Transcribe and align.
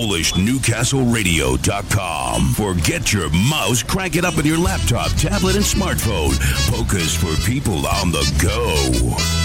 PolishNewcastleRadio.com. 0.00 2.54
Forget 2.54 3.12
your 3.12 3.28
mouse, 3.28 3.82
crank 3.82 4.16
it 4.16 4.24
up 4.24 4.34
with 4.34 4.46
your 4.46 4.56
laptop, 4.56 5.10
tablet, 5.12 5.56
and 5.56 5.64
smartphone. 5.64 6.40
Polkas 6.70 7.14
for 7.14 7.34
people 7.46 7.86
on 7.86 8.10
the 8.10 8.24
go. 8.40 9.39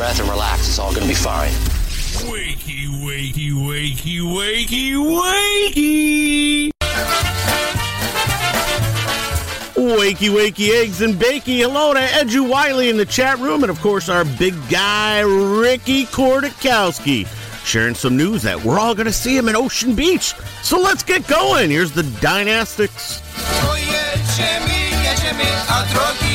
breath 0.02 0.20
and 0.20 0.30
relax. 0.30 0.68
It's 0.68 0.80
all 0.80 0.90
going 0.90 1.04
to 1.04 1.08
be 1.08 1.14
fine. 1.14 1.52
Wakey, 2.26 2.88
wakey, 3.06 3.52
wakey, 3.52 4.20
wakey, 4.20 4.96
wakey. 4.96 6.72
Wakey, 9.76 10.30
wakey, 10.32 10.70
eggs 10.82 11.02
and 11.02 11.14
bakey. 11.14 11.60
Hello 11.60 11.94
to 11.94 12.00
Edu 12.00 12.50
Wiley 12.50 12.90
in 12.90 12.98
the 12.98 13.06
chat 13.06 13.38
room, 13.38 13.64
and 13.64 13.70
of 13.70 13.80
course, 13.82 14.10
our 14.10 14.26
big 14.26 14.56
guy, 14.72 15.20
Ricky 15.20 16.06
Kordakowski, 16.06 17.28
sharing 17.64 17.94
some 17.94 18.18
news 18.18 18.42
that 18.42 18.60
we're 18.64 18.80
all 18.80 18.96
going 18.96 19.06
to 19.06 19.14
see 19.14 19.38
him 19.38 19.48
in 19.50 19.56
Ocean 19.56 19.94
Beach. 19.94 20.34
So 20.64 20.80
let's 20.80 21.04
get 21.04 21.28
going. 21.28 21.70
Here's 21.70 21.92
the 21.92 22.02
Dynastics. 22.02 23.22
Oh, 23.38 23.76
yeah, 23.76 24.16
Jimmy, 24.36 25.04
yeah, 25.04 25.14
Jimmy, 25.14 26.31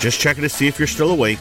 Just 0.00 0.18
checking 0.18 0.42
to 0.42 0.48
see 0.48 0.66
if 0.66 0.78
you're 0.78 0.88
still 0.88 1.10
awake. 1.10 1.40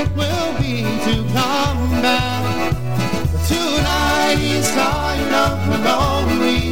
It 0.00 0.08
will 0.14 0.52
be 0.62 0.82
to 1.06 1.14
come 1.34 1.90
back. 2.06 2.72
Tonight 3.48 4.38
he's 4.38 4.70
tired 4.70 5.32
of 5.44 5.56
the 5.70 5.78
lonely, 5.88 6.62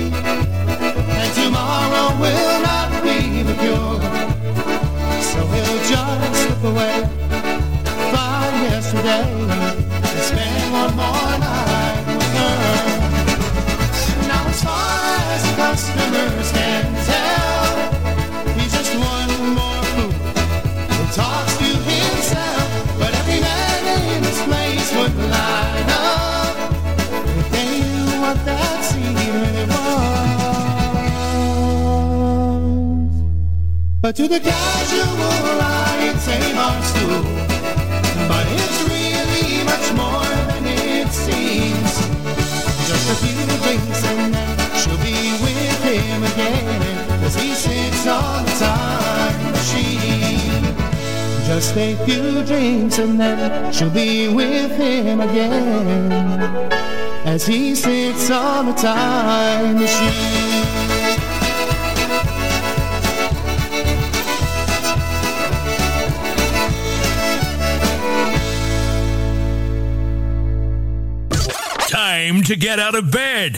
and 1.21 1.31
tomorrow 1.35 2.09
will 2.23 2.59
not 2.71 2.91
be 3.03 3.43
the 3.49 3.55
cure. 3.63 3.99
So 5.31 5.41
he'll 5.53 5.83
just 5.91 6.35
slip 6.43 6.63
away, 6.71 6.97
find 8.15 8.55
yesterday, 8.71 9.29
and 10.09 10.21
spend 10.31 10.73
one 10.81 10.95
more 11.01 11.33
night 11.47 12.05
with 12.17 12.33
her. 12.39 12.69
Now 14.31 14.43
as 14.53 14.61
far 14.63 15.19
as 15.35 15.43
the 15.47 15.55
customers 15.65 16.49
can 16.53 16.86
But 34.07 34.15
to 34.15 34.29
the 34.29 34.39
casual 34.39 35.61
eye, 35.61 36.13
it's 36.15 36.29
a 36.29 36.39
stool. 36.87 37.25
But 38.31 38.47
it's 38.55 38.81
really 38.87 39.65
much 39.65 39.87
more 39.99 40.31
than 40.47 40.65
it 40.65 41.09
seems. 41.11 41.93
Just 42.87 43.11
a 43.11 43.17
few 43.27 43.43
drinks 43.65 44.05
and 44.05 44.33
then 44.33 44.77
she'll 44.79 44.97
be 44.99 45.35
with 45.43 45.83
him 45.83 46.23
again 46.23 47.25
as 47.25 47.35
he 47.35 47.53
sits 47.53 48.07
on 48.07 48.45
the 48.45 48.53
time 48.53 49.51
machine. 49.51 50.63
Just 51.45 51.77
a 51.77 51.97
few 52.07 52.45
drinks 52.45 53.01
and 53.01 53.19
then 53.19 53.73
she'll 53.73 53.91
be 53.91 54.29
with 54.29 54.71
him 54.71 55.21
again 55.21 56.13
as 57.27 57.45
he 57.45 57.75
sits 57.75 58.31
on 58.31 58.67
the 58.67 58.73
time 58.75 59.81
machine. 59.81 60.56
To 72.47 72.55
get 72.55 72.79
out 72.79 72.95
of 72.95 73.11
bed. 73.11 73.57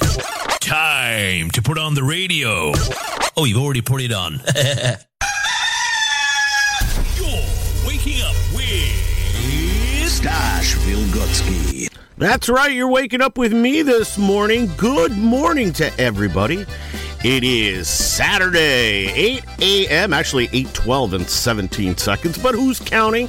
Time 0.62 1.50
to 1.50 1.60
put 1.60 1.76
on 1.76 1.92
the 1.92 2.02
radio. 2.02 2.72
Oh, 3.36 3.44
you've 3.44 3.58
already 3.58 3.82
put 3.82 4.00
it 4.00 4.12
on. 4.12 4.40
You're 7.14 7.44
waking 7.86 8.22
up 8.22 8.34
with 8.54 10.08
Stash 10.08 10.74
Wilgocki. 10.76 11.94
That's 12.16 12.48
right, 12.48 12.72
you're 12.72 12.88
waking 12.88 13.20
up 13.20 13.36
with 13.36 13.52
me 13.52 13.82
this 13.82 14.16
morning. 14.16 14.70
Good 14.78 15.12
morning 15.12 15.72
to 15.74 16.00
everybody. 16.00 16.64
It 17.22 17.44
is 17.44 17.88
Saturday, 17.88 19.08
8 19.10 19.44
a.m., 19.60 20.12
actually 20.14 20.48
8:12 20.48 21.12
and 21.12 21.28
17 21.28 21.96
seconds, 21.98 22.38
but 22.38 22.54
who's 22.54 22.80
counting? 22.80 23.28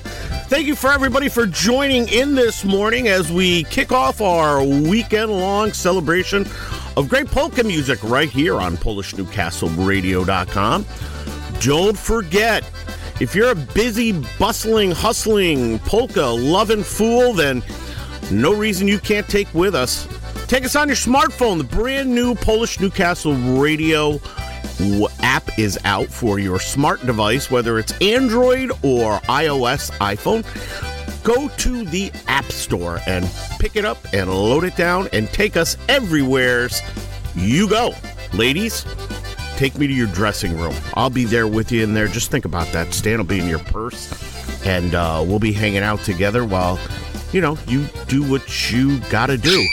Thank 0.50 0.65
you 0.65 0.75
for 0.75 0.91
everybody 0.91 1.29
for 1.29 1.46
joining 1.46 2.08
in 2.08 2.34
this 2.34 2.65
morning 2.65 3.08
as 3.08 3.32
we 3.32 3.65
kick 3.65 3.91
off 3.91 4.20
our 4.20 4.63
weekend-long 4.63 5.74
celebration 5.74 6.48
of 6.98 7.08
great 7.08 7.27
polka 7.27 7.63
music 7.63 8.00
right 8.01 8.27
here 8.27 8.60
on 8.60 8.75
PolishNewcastleRadio.com. 8.75 10.86
Don't 11.60 11.96
forget, 11.96 12.63
if 13.22 13.36
you're 13.36 13.51
a 13.51 13.56
busy, 13.56 14.13
bustling, 14.39 14.89
hustling, 14.89 15.77
polka 15.79 16.25
loving 16.25 16.82
fool, 16.82 17.34
then 17.34 17.62
no 18.32 18.51
reason 18.51 18.88
you 18.88 18.98
can't 18.98 19.27
take 19.27 19.53
with 19.53 19.75
us. 19.75 20.08
Take 20.48 20.65
us 20.65 20.75
on 20.75 20.88
your 20.88 20.98
smartphone. 20.98 21.60
The 21.60 21.63
brand 21.63 22.10
new 22.10 22.34
Polish 22.34 22.79
Newcastle 22.79 23.36
Radio 23.36 24.20
app 25.22 25.58
is 25.60 25.78
out 25.86 26.08
for 26.08 26.40
your 26.40 26.60
smart 26.60 27.06
device, 27.06 27.50
whether 27.50 27.80
it's 27.80 27.94
Android 28.02 28.72
or 28.84 29.20
iOS, 29.28 29.92
iPhone. 30.00 30.44
Go 31.24 31.50
to 31.50 31.86
the 31.86 32.12
App 32.28 32.46
Store 32.46 33.00
and 33.06 33.30
pick 33.60 33.76
it 33.76 33.86
up 33.86 33.98
and 34.14 34.30
load 34.30 34.64
it 34.64 34.76
down 34.76 35.10
and 35.14 35.28
take 35.30 35.58
us 35.58 35.78
everywheres 35.88 36.82
you 37.36 37.70
go. 37.70 37.94
Ladies, 38.34 38.86
take 39.58 39.78
me 39.78 39.88
to 39.88 39.94
your 39.94 40.08
dressing 40.08 40.58
room. 40.58 40.76
I'll 40.96 41.10
be 41.10 41.26
there 41.26 41.48
with 41.48 41.72
you 41.72 41.84
in 41.84 41.94
there. 41.94 42.08
Just 42.08 42.32
think 42.32 42.46
about 42.46 42.68
that. 42.74 42.94
Stan 42.94 43.18
will 43.18 43.26
be 43.26 43.40
in 43.40 43.48
your 43.48 43.60
purse, 43.60 44.66
and 44.66 44.96
uh, 44.96 45.24
we'll 45.26 45.40
be 45.40 45.52
hanging 45.52 45.84
out 45.84 46.00
together 46.02 46.46
while, 46.46 46.80
you 47.32 47.42
know, 47.42 47.58
you 47.68 47.86
do 48.08 48.24
what 48.24 48.72
you 48.72 49.00
gotta 49.10 49.38
do. 49.38 49.66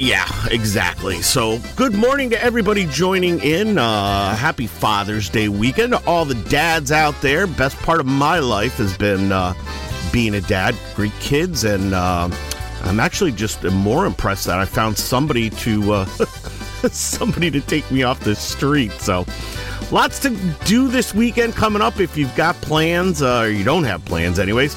Yeah, 0.00 0.26
exactly. 0.50 1.20
So, 1.20 1.58
good 1.76 1.94
morning 1.94 2.30
to 2.30 2.42
everybody 2.42 2.86
joining 2.86 3.38
in. 3.40 3.76
Uh, 3.76 4.34
happy 4.34 4.66
Father's 4.66 5.28
Day 5.28 5.50
weekend. 5.50 5.92
All 5.92 6.24
the 6.24 6.36
dads 6.48 6.90
out 6.90 7.20
there. 7.20 7.46
Best 7.46 7.76
part 7.80 8.00
of 8.00 8.06
my 8.06 8.38
life 8.38 8.78
has 8.78 8.96
been 8.96 9.30
uh, 9.30 9.52
being 10.10 10.34
a 10.34 10.40
dad. 10.40 10.74
Great 10.94 11.12
kids, 11.20 11.64
and 11.64 11.92
uh, 11.92 12.30
I'm 12.84 12.98
actually 12.98 13.32
just 13.32 13.62
more 13.62 14.06
impressed 14.06 14.46
that 14.46 14.58
I 14.58 14.64
found 14.64 14.96
somebody 14.96 15.50
to 15.50 15.92
uh, 15.92 16.04
somebody 16.90 17.50
to 17.50 17.60
take 17.60 17.88
me 17.90 18.02
off 18.02 18.20
the 18.20 18.34
street. 18.34 18.92
So, 18.92 19.26
lots 19.92 20.18
to 20.20 20.30
do 20.64 20.88
this 20.88 21.14
weekend 21.14 21.56
coming 21.56 21.82
up. 21.82 22.00
If 22.00 22.16
you've 22.16 22.34
got 22.36 22.54
plans, 22.62 23.20
uh, 23.20 23.40
or 23.40 23.50
you 23.50 23.64
don't 23.64 23.84
have 23.84 24.02
plans, 24.06 24.38
anyways. 24.38 24.74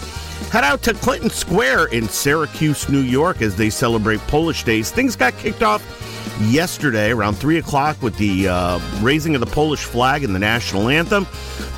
Head 0.53 0.63
out 0.63 0.83
to 0.83 0.93
Clinton 0.93 1.31
Square 1.31 1.86
in 1.86 2.07
Syracuse, 2.07 2.88
New 2.88 3.00
York, 3.00 3.41
as 3.41 3.55
they 3.55 3.72
celebrate 3.72 4.19
Polish 4.27 4.63
Days. 4.63 4.91
Things 4.91 5.15
got 5.15 5.36
kicked 5.39 5.63
off 5.63 5.81
yesterday 6.43 7.10
around 7.10 7.38
3 7.38 7.57
o'clock 7.57 8.00
with 8.03 8.15
the 8.17 8.50
uh, 8.50 8.79
raising 9.01 9.33
of 9.33 9.39
the 9.41 9.48
Polish 9.48 9.83
flag 9.83 10.24
and 10.24 10.36
the 10.36 10.38
national 10.38 10.89
anthem. 10.89 11.25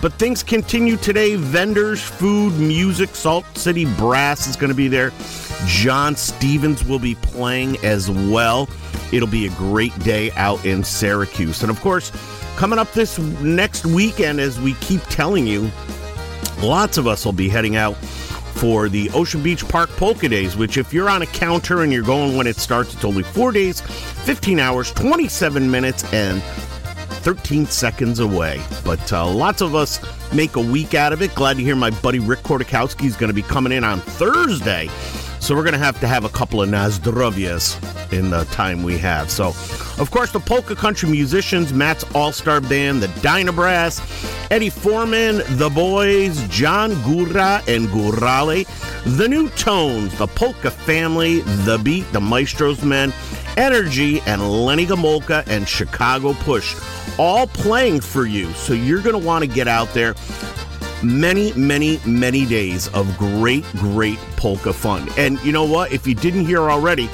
But 0.02 0.12
things 0.16 0.44
continue 0.44 0.98
today. 0.98 1.38
Vendors, 1.38 2.02
food, 2.02 2.52
music, 2.60 3.16
Salt 3.16 3.46
City 3.58 3.86
Brass 3.96 4.46
is 4.46 4.58
going 4.58 4.72
to 4.72 4.76
be 4.76 4.90
there. 4.90 5.14
John 5.68 6.18
Stevens 6.18 6.84
will 6.84 7.00
be 7.00 7.16
playing 7.16 7.78
as 7.78 8.12
well. 8.12 8.68
It'll 9.14 9.26
be 9.26 9.46
a 9.46 9.52
great 9.52 9.98
day 10.00 10.32
out 10.32 10.66
in 10.66 10.84
Syracuse. 10.84 11.62
And 11.62 11.72
of 11.72 11.80
course, 11.80 12.12
coming 12.58 12.78
up 12.78 12.92
this 12.92 13.18
next 13.40 13.86
weekend, 13.86 14.42
as 14.42 14.60
we 14.60 14.74
keep 14.82 15.02
telling 15.04 15.48
you, 15.48 15.72
lots 16.62 16.98
of 16.98 17.08
us 17.08 17.24
will 17.24 17.32
be 17.32 17.48
heading 17.48 17.78
out 17.78 17.96
for 18.56 18.90
the 18.90 19.10
Ocean 19.12 19.44
Beach 19.44 19.68
Park 19.68 19.90
Polka 19.92 20.30
Days, 20.30 20.56
which, 20.56 20.78
if 20.78 20.94
you're 20.94 21.10
on 21.10 21.22
a 21.22 21.26
counter 21.28 21.84
and 21.84 21.92
you're 21.92 22.04
going 22.04 22.38
when 22.38 22.48
it 22.48 22.56
starts, 22.56 22.94
it's 22.94 23.06
only 23.06 23.24
four 23.24 23.52
days, 23.52 23.82
15 23.82 24.60
hours, 24.60 24.92
27 24.94 25.70
minutes, 25.70 26.04
and 26.14 26.42
13 27.26 27.66
seconds 27.66 28.20
away. 28.20 28.62
But 28.84 29.12
uh, 29.12 29.30
lots 29.30 29.62
of 29.62 29.76
us 29.76 30.00
make 30.34 30.56
a 30.56 30.62
week 30.62 30.94
out 30.94 31.12
of 31.12 31.22
it. 31.22 31.34
Glad 31.36 31.58
to 31.58 31.64
hear 31.64 31.76
my 31.76 31.90
buddy 31.90 32.20
Rick 32.20 32.40
Kordakowski 32.40 33.06
is 33.06 33.16
going 33.16 33.30
to 33.30 33.34
be 33.34 33.42
coming 33.42 33.74
in 33.74 33.84
on 33.84 34.00
Thursday. 34.00 34.90
So 35.46 35.54
we're 35.54 35.62
going 35.62 35.74
to 35.74 35.78
have 35.78 36.00
to 36.00 36.08
have 36.08 36.26
a 36.26 36.30
couple 36.30 36.64
of 36.64 36.70
Nazdrovias 36.70 37.78
in 38.12 38.32
the 38.32 38.46
time 38.46 38.82
we 38.82 38.98
have. 38.98 39.30
So, 39.30 39.50
of 40.00 40.10
course, 40.10 40.32
the 40.32 40.40
Polka 40.40 40.76
Country 40.76 41.08
Musicians, 41.08 41.72
Matt's 41.72 42.04
All 42.16 42.32
Star 42.32 42.60
Band, 42.60 43.04
the 43.04 43.10
Dynabrass, 43.22 44.02
Eddie 44.50 44.72
Forman, 44.72 45.44
The 45.60 45.70
Boys, 45.70 46.48
John 46.48 47.00
Gora 47.04 47.62
and 47.68 47.88
Gorale, 47.90 48.66
The 49.18 49.30
New 49.30 49.50
Tones, 49.50 50.18
The 50.18 50.26
Polka 50.26 50.72
Family, 50.72 51.42
The 51.42 51.78
Beat, 51.78 52.12
The 52.12 52.22
Maestro's 52.22 52.84
Men, 52.84 53.14
Energy, 53.56 54.22
and 54.22 54.66
Lenny 54.66 54.88
Gomulka 54.88 55.46
and 55.46 55.70
Chicago 55.70 56.34
Push, 56.34 56.76
all 57.20 57.46
playing 57.46 58.02
for 58.02 58.26
you. 58.26 58.52
So 58.54 58.74
you're 58.74 59.02
going 59.04 59.22
to 59.22 59.24
want 59.24 59.44
to 59.44 59.48
get 59.48 59.68
out 59.68 59.94
there 59.94 60.16
many, 61.06 61.54
many, 61.54 62.00
many 62.06 62.46
days 62.46 62.88
of 62.90 63.18
great, 63.18 63.64
great 63.74 64.18
polka 64.36 64.74
fun. 64.74 65.08
And 65.18 65.40
you 65.44 65.52
know 65.52 65.64
what? 65.64 65.92
If 65.92 66.08
you 66.08 66.16
didn't 66.16 66.46
hear 66.46 66.70
already, 66.70 67.10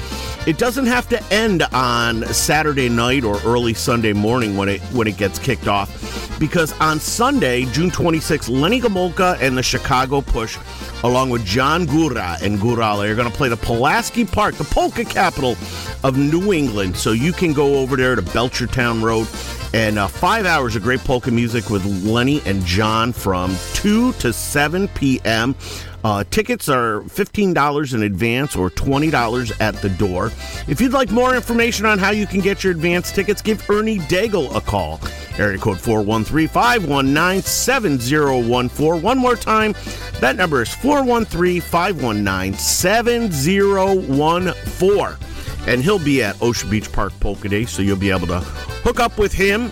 it 0.48 0.57
doesn't 0.57 0.88
have 0.88 1.07
to 1.10 1.24
end 1.31 1.63
on 1.71 2.25
Saturday 2.33 2.89
night 2.89 3.24
or 3.24 3.39
early 3.45 3.74
Sunday 3.74 4.13
morning 4.13 4.57
when 4.57 4.69
it 4.69 4.81
when 4.93 5.07
it 5.07 5.17
gets 5.17 5.38
kicked 5.38 5.67
off, 5.67 6.39
because 6.39 6.74
on 6.79 7.00
Sunday, 7.00 7.65
June 7.65 7.91
26th, 7.91 8.50
Lenny 8.50 8.81
Gomulka 8.81 9.39
and 9.39 9.55
the 9.55 9.62
Chicago 9.62 10.21
Push, 10.21 10.57
along 11.03 11.29
with 11.29 11.45
John 11.45 11.86
Gora 11.86 12.38
and 12.41 12.57
Gorale, 12.57 13.07
are 13.07 13.15
going 13.15 13.29
to 13.29 13.38
play 13.38 13.50
the 13.50 13.57
Pulaski 13.57 14.25
Park, 14.25 14.55
the 14.55 14.63
polka 14.63 15.05
capital 15.05 15.55
of 16.03 16.17
New 16.17 16.51
England. 16.53 16.98
So 16.98 17.12
you 17.12 17.33
can 17.33 17.53
go 17.53 17.75
over 17.75 17.95
there 17.95 18.15
to 18.15 18.24
Belchertown 18.24 19.03
Road 19.03 19.27
and 19.74 19.98
uh, 19.98 20.08
five 20.08 20.46
hours 20.46 20.75
of 20.75 20.84
great 20.84 21.00
polka 21.01 21.32
music 21.32 21.70
with 21.70 21.86
Lenny 22.06 22.42
and 22.46 22.63
John 22.66 23.13
from 23.13 23.56
2 23.74 24.13
to 24.13 24.34
7 24.34 24.88
p.m. 24.90 25.56
Uh, 26.04 26.24
tickets 26.32 26.68
are 26.68 27.01
$15 27.01 27.94
in 27.94 28.01
advance 28.04 28.56
or 28.56 28.72
$20 28.72 29.62
at 29.62 29.75
the 29.75 29.90
door. 29.90 30.32
If 30.68 30.82
you'd 30.82 30.94
like 30.94 31.12
more 31.12 31.36
information 31.36 31.86
on 31.86 32.00
how 32.00 32.10
you 32.12 32.25
can 32.25 32.42
get 32.42 32.63
your 32.63 32.72
advance 32.72 33.12
tickets, 33.12 33.42
give 33.42 33.70
Ernie 33.70 34.00
Daigle 34.00 34.56
a 34.56 34.62
call. 34.62 35.00
Area 35.38 35.60
code 35.60 35.80
413 35.80 36.48
519 36.48 37.44
7014. 37.44 39.01
One 39.01 39.18
more 39.18 39.36
time, 39.36 39.75
that 40.20 40.36
number 40.36 40.62
is 40.62 40.74
413 40.74 41.62
519 41.62 42.54
7014 42.56 45.30
and 45.68 45.84
he'll 45.84 46.03
be 46.03 46.24
at 46.24 46.41
Ocean 46.41 46.70
Beach 46.70 46.91
Park 46.91 47.13
Polka 47.20 47.50
Day, 47.50 47.65
so 47.65 47.82
you'll 47.82 47.98
be 47.98 48.12
able 48.12 48.27
to 48.27 48.39
hook 48.39 49.00
up 49.00 49.18
with 49.18 49.34
him 49.34 49.72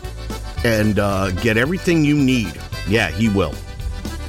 and 0.63 0.99
uh, 0.99 1.31
get 1.31 1.57
everything 1.57 2.03
you 2.03 2.15
need. 2.15 2.59
Yeah, 2.87 3.09
he 3.09 3.29
will. 3.29 3.53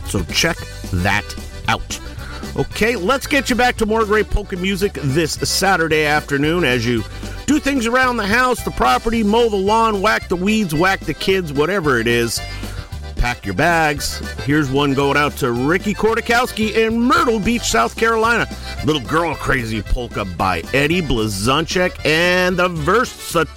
So 0.06 0.22
check 0.24 0.56
that 0.92 1.24
out. 1.68 2.00
Okay, 2.56 2.96
let's 2.96 3.26
get 3.26 3.48
you 3.48 3.56
back 3.56 3.76
to 3.76 3.86
more 3.86 4.04
great 4.04 4.28
polka 4.28 4.56
music 4.56 4.92
this 4.94 5.32
Saturday 5.32 6.04
afternoon 6.04 6.64
as 6.64 6.84
you 6.84 7.04
do 7.46 7.58
things 7.58 7.86
around 7.86 8.16
the 8.16 8.26
house, 8.26 8.64
the 8.64 8.70
property, 8.72 9.22
mow 9.22 9.48
the 9.48 9.56
lawn, 9.56 10.02
whack 10.02 10.28
the 10.28 10.36
weeds, 10.36 10.74
whack 10.74 11.00
the 11.00 11.14
kids, 11.14 11.52
whatever 11.52 11.98
it 11.98 12.06
is. 12.06 12.40
Pack 13.20 13.44
your 13.44 13.54
bags. 13.54 14.18
Here's 14.46 14.70
one 14.70 14.94
going 14.94 15.18
out 15.18 15.32
to 15.36 15.52
Ricky 15.52 15.92
Kordakowski 15.92 16.74
in 16.74 16.98
Myrtle 17.02 17.38
Beach, 17.38 17.64
South 17.64 17.94
Carolina. 17.94 18.46
Little 18.86 19.02
Girl 19.02 19.34
Crazy 19.34 19.82
Polka 19.82 20.24
by 20.24 20.62
Eddie 20.72 21.02
Blazonczyk 21.02 22.02
and 22.06 22.56
the 22.56 22.70
Versatones. 22.70 23.50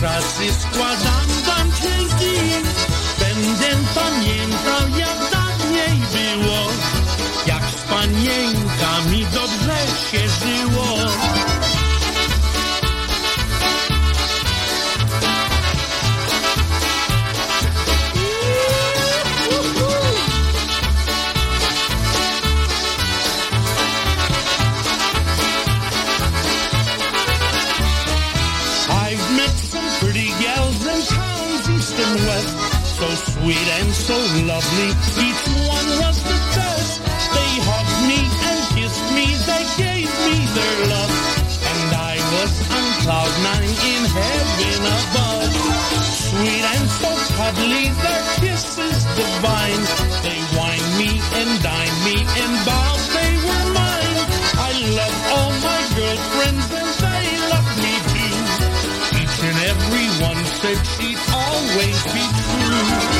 Miłe 0.00 0.10
czasy 0.10 0.52
składam 0.60 1.26
wam 1.46 1.70
so 47.48 47.54
cuddly, 47.54 47.88
their 47.88 48.22
kisses 48.40 49.04
divine. 49.16 49.84
They 50.22 50.40
wine 50.56 50.88
me 50.98 51.20
and 51.34 51.62
dine 51.62 51.96
me 52.04 52.20
and 52.20 52.66
bow 52.66 52.96
they 53.14 53.32
were 53.46 53.72
mine. 53.72 54.18
I 54.58 54.72
love 54.96 55.16
all 55.32 55.52
my 55.62 55.80
girlfriends 55.96 56.68
and 56.72 56.90
they 57.04 57.26
love 57.52 57.68
me 57.78 57.94
too. 58.12 58.36
Each 59.20 59.36
and 59.42 59.58
every 59.72 60.08
one 60.24 60.44
said 60.44 60.78
she'd 60.86 61.18
always 61.32 62.02
be 62.12 62.24
true. 62.44 63.17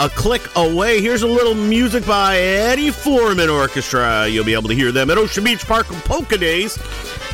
A 0.00 0.08
click 0.08 0.40
away. 0.56 1.02
Here's 1.02 1.20
a 1.20 1.26
little 1.26 1.54
music 1.54 2.06
by 2.06 2.38
Eddie 2.38 2.90
Forman 2.90 3.50
Orchestra. 3.50 4.26
You'll 4.26 4.46
be 4.46 4.54
able 4.54 4.70
to 4.70 4.74
hear 4.74 4.92
them 4.92 5.10
at 5.10 5.18
Ocean 5.18 5.44
Beach 5.44 5.66
Park 5.66 5.88
Polka 5.88 6.38
Days. 6.38 6.78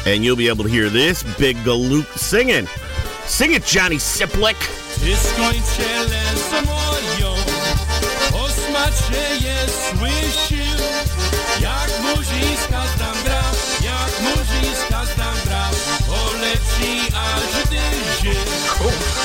And 0.05 0.24
you'll 0.24 0.35
be 0.35 0.48
able 0.48 0.64
to 0.64 0.70
hear 0.70 0.90
this 0.90 1.22
big 1.38 1.57
galoot 1.59 2.07
singing. 2.18 2.66
Sing 3.24 3.52
it, 3.52 3.64
Johnny 3.64 3.98
je. 3.98 4.26
Jak 11.61 11.88
zdam 11.88 12.96
gra, 12.98 13.15
dzieci, 16.57 17.12
ale 17.14 17.47
czy 17.47 17.69
ty 17.69 17.77
się? 18.23 18.35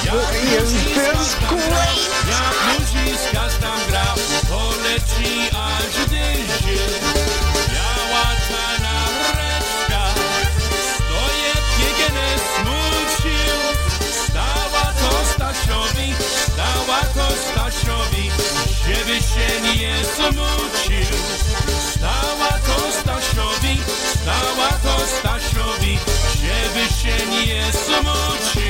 Jak 0.05 0.61
muziska 0.61 1.01
jak 2.29 2.79
muziska 2.79 3.47
tam 3.61 3.79
gra, 3.87 4.15
poleci, 4.49 5.49
ale 5.53 5.85
czy 5.93 6.09
ty 6.09 6.23
się? 6.63 6.81
Biała 7.71 8.25
czana 8.47 8.95
reczka, 9.37 10.03
stoje 10.95 11.51
piekielne 11.77 12.27
smucił. 12.55 13.57
Stała 14.27 14.93
to 14.93 15.25
Stasiowi, 15.33 16.13
stała 16.53 16.99
to 16.99 17.31
Stasiowi, 17.51 18.31
żeby 18.87 19.15
się 19.15 19.61
nie 19.61 20.05
smucił. 20.05 21.40
pomóc 28.03 28.60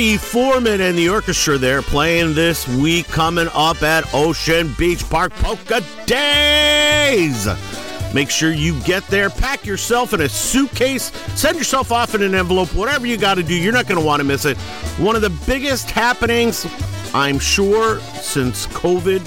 Eddie 0.00 0.16
Forman 0.16 0.80
and 0.80 0.96
the 0.96 1.10
orchestra 1.10 1.58
there 1.58 1.82
playing 1.82 2.32
this 2.32 2.66
week 2.66 3.06
coming 3.08 3.48
up 3.52 3.82
at 3.82 4.02
Ocean 4.14 4.74
Beach 4.78 5.06
Park 5.10 5.30
Polka 5.34 5.82
Days. 6.06 7.46
Make 8.14 8.30
sure 8.30 8.50
you 8.50 8.80
get 8.80 9.06
there, 9.08 9.28
pack 9.28 9.66
yourself 9.66 10.14
in 10.14 10.22
a 10.22 10.28
suitcase, 10.30 11.12
send 11.38 11.58
yourself 11.58 11.92
off 11.92 12.14
in 12.14 12.22
an 12.22 12.34
envelope, 12.34 12.74
whatever 12.74 13.06
you 13.06 13.18
got 13.18 13.34
to 13.34 13.42
do. 13.42 13.54
You're 13.54 13.74
not 13.74 13.88
going 13.88 14.00
to 14.00 14.06
want 14.06 14.20
to 14.20 14.24
miss 14.24 14.46
it. 14.46 14.56
One 14.96 15.16
of 15.16 15.20
the 15.20 15.38
biggest 15.46 15.90
happenings, 15.90 16.66
I'm 17.12 17.38
sure, 17.38 18.00
since 18.00 18.68
COVID 18.68 19.20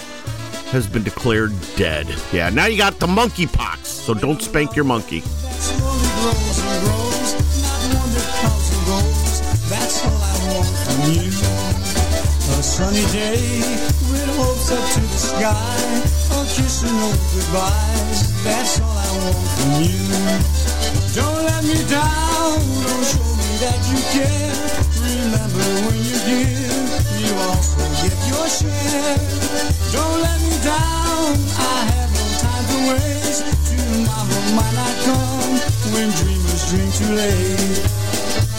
has 0.72 0.88
been 0.88 1.04
declared 1.04 1.52
dead. 1.76 2.08
Yeah, 2.32 2.50
now 2.50 2.66
you 2.66 2.80
got 2.80 3.00
the 3.00 3.06
monkeypox, 3.06 3.86
so 3.86 4.16
don't 4.16 4.42
spank 4.42 4.76
your 4.76 4.86
monkey. 4.86 5.22
That's 9.74 10.06
all 10.06 10.22
I 10.22 10.36
want 10.54 10.70
from 10.86 11.00
you. 11.18 11.34
A 11.34 12.62
sunny 12.62 13.06
day 13.10 13.42
with 14.06 14.30
hopes 14.38 14.70
up 14.70 14.86
to 14.94 15.02
the 15.02 15.18
sky, 15.18 15.82
a 16.30 16.46
kiss 16.46 16.84
and 16.86 16.94
no 16.94 17.10
goodbyes. 17.34 18.20
That's 18.46 18.80
all 18.82 18.94
I 18.94 19.10
want 19.18 19.50
from 19.58 19.72
you. 19.82 19.98
Don't 21.18 21.42
let 21.50 21.64
me 21.66 21.82
down, 21.90 22.62
don't 22.86 23.06
show 23.10 23.30
me 23.34 23.50
that 23.66 23.82
you 23.90 23.98
care. 24.14 24.54
Remember 25.10 25.66
when 25.90 25.98
you 26.06 26.18
give, 26.22 26.94
you 27.18 27.34
also 27.50 27.82
get 28.06 28.18
your 28.30 28.46
share. 28.46 29.18
Don't 29.90 30.22
let 30.22 30.38
me 30.46 30.54
down, 30.62 31.34
I 31.58 31.78
have 31.98 32.12
no 32.14 32.26
time 32.46 32.66
to 32.70 32.78
waste. 32.94 33.42
Tomorrow 33.74 34.44
might 34.54 34.76
not 34.78 34.96
come 35.02 35.54
when 35.98 36.10
dreamers 36.22 36.62
dream 36.70 36.90
too 36.94 37.10
late. 37.18 38.53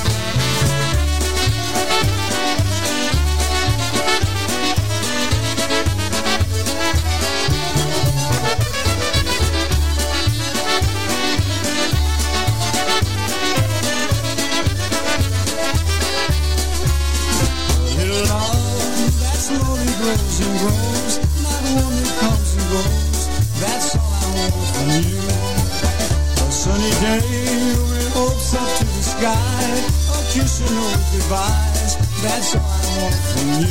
Goodbyes. 31.14 31.96
That's 32.22 32.54
all 32.56 32.62
I 32.62 32.92
want 32.98 33.14
from 33.30 33.48
you. 33.62 33.70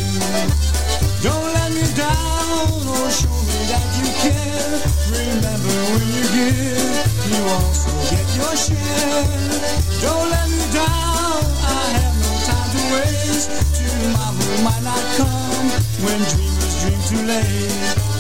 Don't 1.24 1.50
let 1.58 1.70
me 1.72 1.86
down 1.96 2.72
or 2.88 3.10
show 3.12 3.36
me 3.48 3.60
that 3.72 3.88
you 4.00 4.08
care. 4.24 4.80
Remember 5.12 5.76
when 5.92 6.06
you 6.16 6.24
give, 6.36 7.04
you 7.32 7.42
also 7.56 7.92
get 8.12 8.28
your 8.40 8.56
share. 8.56 9.28
Don't 10.04 10.28
let 10.32 10.48
me 10.50 10.64
down. 10.72 11.44
I 11.68 11.84
have 12.00 12.16
no 12.24 12.32
time 12.48 12.70
to 12.76 12.82
waste. 12.94 13.50
Tomorrow 13.76 14.56
might 14.64 14.84
not 14.84 15.04
come 15.18 15.68
when 16.04 16.20
dreamers 16.32 16.74
dream 16.82 17.00
too 17.10 17.22
late. 17.28 18.13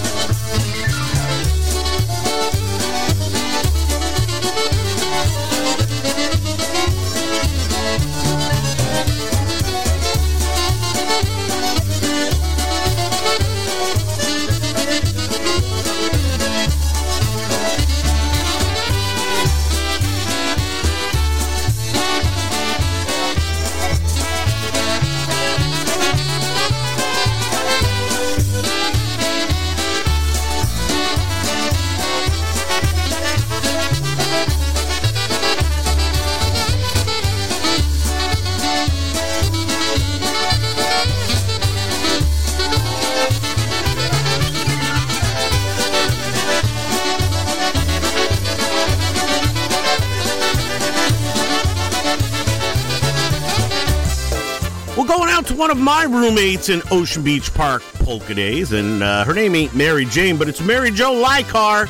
My 55.83 56.03
roommates 56.03 56.69
in 56.69 56.81
Ocean 56.91 57.23
Beach 57.23 57.53
Park 57.53 57.81
Polka 57.95 58.33
Days, 58.33 58.71
and 58.71 59.03
uh, 59.03 59.25
her 59.25 59.33
name 59.33 59.53
ain't 59.53 59.75
Mary 59.75 60.05
Jane, 60.05 60.37
but 60.37 60.47
it's 60.47 60.61
Mary 60.61 60.91
Jo 60.91 61.13
Lykar. 61.13 61.89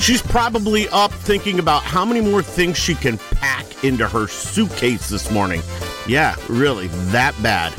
She's 0.00 0.22
probably 0.22 0.88
up 0.88 1.12
thinking 1.12 1.58
about 1.58 1.82
how 1.82 2.04
many 2.04 2.20
more 2.20 2.42
things 2.42 2.78
she 2.78 2.94
can 2.94 3.18
pack 3.18 3.84
into 3.84 4.08
her 4.08 4.28
suitcase 4.28 5.08
this 5.08 5.30
morning. 5.30 5.62
Yeah, 6.06 6.36
really, 6.48 6.88
that 7.12 7.34
bad. 7.42 7.72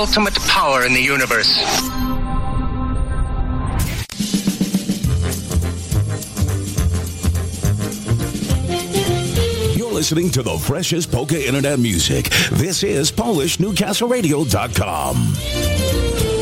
Ultimate 0.00 0.34
power 0.46 0.86
in 0.86 0.94
the 0.94 1.02
universe. 1.02 1.58
You're 9.76 9.92
listening 9.92 10.30
to 10.30 10.42
the 10.42 10.56
freshest 10.58 11.12
polka 11.12 11.46
internet 11.46 11.78
music. 11.78 12.30
This 12.52 12.82
is 12.82 13.12
PolishNewcastleRadio.com. 13.12 15.34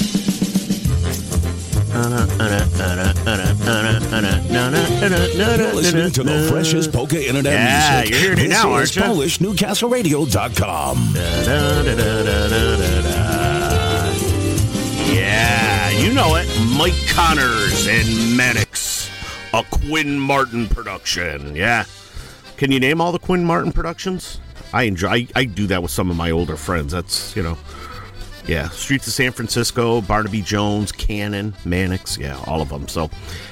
You're 4.37 5.73
listening 5.73 6.11
to 6.13 6.23
the 6.23 6.47
freshest 6.51 6.93
polka 6.93 7.27
internet 7.27 7.53
Yeah, 7.53 8.01
music. 8.01 8.11
you're 8.11 8.21
hearing 8.21 8.39
it 8.39 8.49
now, 8.51 8.71
aren't 8.73 8.95
you? 8.95 9.01
PolishNewcastleRadio.com. 9.03 11.15
Yeah, 15.13 15.91
you 15.91 16.13
know 16.13 16.35
it. 16.37 16.47
Mike 16.77 16.95
Connors 17.09 17.87
and 17.87 18.37
Mannix, 18.37 19.11
a 19.55 19.63
Quinn 19.65 20.19
Martin 20.19 20.67
production. 20.69 21.55
Yeah. 21.57 21.85
Can 22.57 22.73
you 22.73 22.81
name 22.81 23.01
all 23.01 23.13
the 23.13 23.19
Quinn 23.19 23.45
Martin 23.45 23.73
productions? 23.73 24.41
I 24.73 24.85
enjoy. 24.85 25.09
I, 25.09 25.29
I 25.35 25.45
do 25.45 25.67
that 25.69 25.83
with 25.83 25.91
some 25.91 26.11
of 26.11 26.17
my 26.17 26.31
older 26.31 26.57
friends. 26.57 26.93
That's 26.93 27.37
you 27.37 27.43
know, 27.43 27.59
yeah. 28.47 28.69
Streets 28.71 29.07
of 29.07 29.13
San 29.13 29.33
Francisco, 29.33 30.01
Barnaby 30.01 30.43
Jones, 30.43 30.91
Cannon, 30.93 31.55
Mannix. 31.65 32.17
Yeah, 32.17 32.43
all 32.47 32.63
of 32.63 32.69
them. 32.69 32.89
So, 32.89 33.11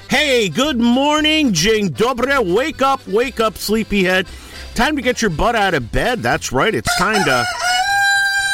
hey, 0.09 0.49
good 0.49 0.79
morning, 0.79 1.53
Jane 1.53 1.91
Dobre. 1.91 2.55
Wake 2.55 2.83
up, 2.83 3.07
wake 3.07 3.41
up, 3.41 3.59
sleepyhead. 3.59 4.27
Time 4.75 4.97
to 4.97 5.03
get 5.03 5.21
your 5.23 5.31
butt 5.31 5.55
out 5.55 5.75
of 5.75 5.93
bed. 5.93 6.23
That's 6.23 6.51
right. 6.51 6.75
It's 6.75 6.95
time 6.97 7.25
to 7.25 7.45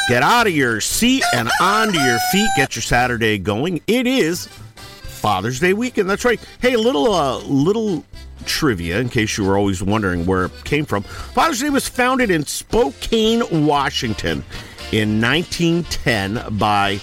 get 0.07 0.21
out 0.21 0.47
of 0.47 0.53
your 0.53 0.81
seat 0.81 1.23
and 1.33 1.49
onto 1.61 1.97
your 1.97 2.19
feet. 2.31 2.49
Get 2.57 2.75
your 2.75 2.83
Saturday 2.83 3.37
going. 3.37 3.81
It 3.87 4.05
is 4.05 4.47
Father's 4.47 5.59
Day 5.59 5.73
weekend. 5.73 6.09
That's 6.09 6.25
right. 6.25 6.39
Hey, 6.59 6.75
little 6.75 7.13
uh, 7.13 7.39
little 7.39 8.03
trivia 8.45 8.99
in 8.99 9.09
case 9.09 9.37
you 9.37 9.45
were 9.45 9.57
always 9.57 9.81
wondering 9.81 10.25
where 10.25 10.45
it 10.45 10.63
came 10.63 10.85
from. 10.85 11.03
Father's 11.03 11.61
Day 11.61 11.69
was 11.69 11.87
founded 11.87 12.29
in 12.31 12.45
Spokane, 12.45 13.65
Washington 13.65 14.43
in 14.91 15.21
1910 15.21 16.57
by 16.57 16.97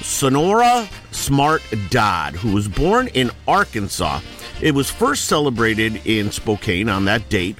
Sonora 0.00 0.88
Smart 1.10 1.62
Dodd, 1.90 2.34
who 2.34 2.52
was 2.52 2.68
born 2.68 3.08
in 3.08 3.30
Arkansas. 3.46 4.20
It 4.60 4.74
was 4.74 4.90
first 4.90 5.24
celebrated 5.26 6.04
in 6.06 6.30
Spokane 6.30 6.88
on 6.88 7.04
that 7.06 7.28
date 7.28 7.56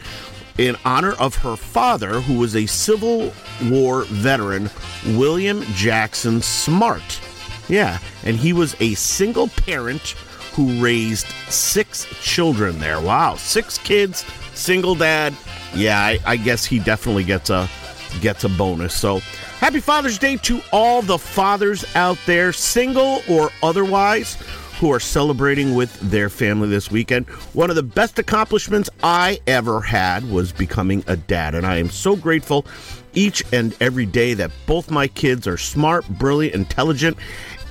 in 0.59 0.77
honor 0.85 1.13
of 1.13 1.35
her 1.37 1.57
father, 1.57 2.21
who 2.21 2.39
was 2.39 2.55
a 2.55 2.67
Civil 2.67 3.33
War 3.65 4.05
veteran, 4.05 4.71
William 5.07 5.63
Jackson 5.75 6.43
Smart. 6.43 7.21
Yeah, 7.69 7.99
and 8.25 8.37
he 8.37 8.53
was 8.53 8.77
a 8.81 8.95
single 8.95 9.49
parent 9.49 10.15
who 10.55 10.83
raised 10.83 11.27
six 11.49 12.07
children 12.23 12.79
there. 12.79 13.01
Wow, 13.01 13.37
six 13.37 13.79
kids, 13.79 14.25
single 14.55 14.95
dad. 14.95 15.35
Yeah, 15.75 15.99
I, 15.99 16.19
I 16.27 16.37
guess 16.37 16.65
he 16.65 16.79
definitely 16.79 17.25
gets 17.25 17.51
a 17.51 17.69
gets 18.21 18.45
a 18.45 18.49
bonus. 18.49 18.95
So, 18.95 19.19
happy 19.59 19.81
Father's 19.81 20.19
Day 20.19 20.37
to 20.37 20.61
all 20.73 21.03
the 21.03 21.19
fathers 21.19 21.85
out 21.95 22.19
there, 22.27 22.53
single 22.53 23.23
or 23.29 23.51
otherwise, 23.63 24.37
who 24.79 24.93
are 24.93 25.01
celebrating 25.01 25.75
with 25.75 25.99
their 26.01 26.29
family 26.29 26.69
this 26.69 26.91
weekend. 26.91 27.27
One 27.55 27.71
of 27.71 27.77
the 27.77 27.83
best 27.83 28.19
accomplishments 28.19 28.91
I 29.03 29.39
ever 29.47 29.81
had 29.81 30.29
was 30.31 30.53
becoming 30.53 31.05
a 31.07 31.17
dad, 31.17 31.55
and 31.55 31.67
I 31.67 31.77
am 31.77 31.89
so 31.89 32.17
grateful 32.17 32.67
each 33.15 33.45
and 33.53 33.77
every 33.81 34.07
day 34.07 34.35
that 34.35 34.51
both 34.67 34.91
my 34.91 35.07
kids 35.07 35.47
are 35.47 35.57
smart, 35.57 36.09
brilliant, 36.09 36.55
intelligent, 36.55 37.17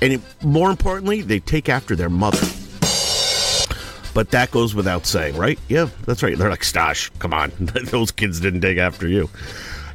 and 0.01 0.21
more 0.41 0.69
importantly, 0.69 1.21
they 1.21 1.39
take 1.39 1.69
after 1.69 1.95
their 1.95 2.09
mother. 2.09 2.47
But 4.13 4.31
that 4.31 4.51
goes 4.51 4.75
without 4.75 5.05
saying, 5.05 5.37
right? 5.37 5.57
Yeah, 5.69 5.87
that's 6.05 6.21
right. 6.23 6.37
They're 6.37 6.49
like, 6.49 6.63
Stash, 6.63 7.09
come 7.19 7.33
on. 7.33 7.51
Those 7.59 8.11
kids 8.11 8.39
didn't 8.39 8.59
dig 8.59 8.77
after 8.77 9.07
you. 9.07 9.29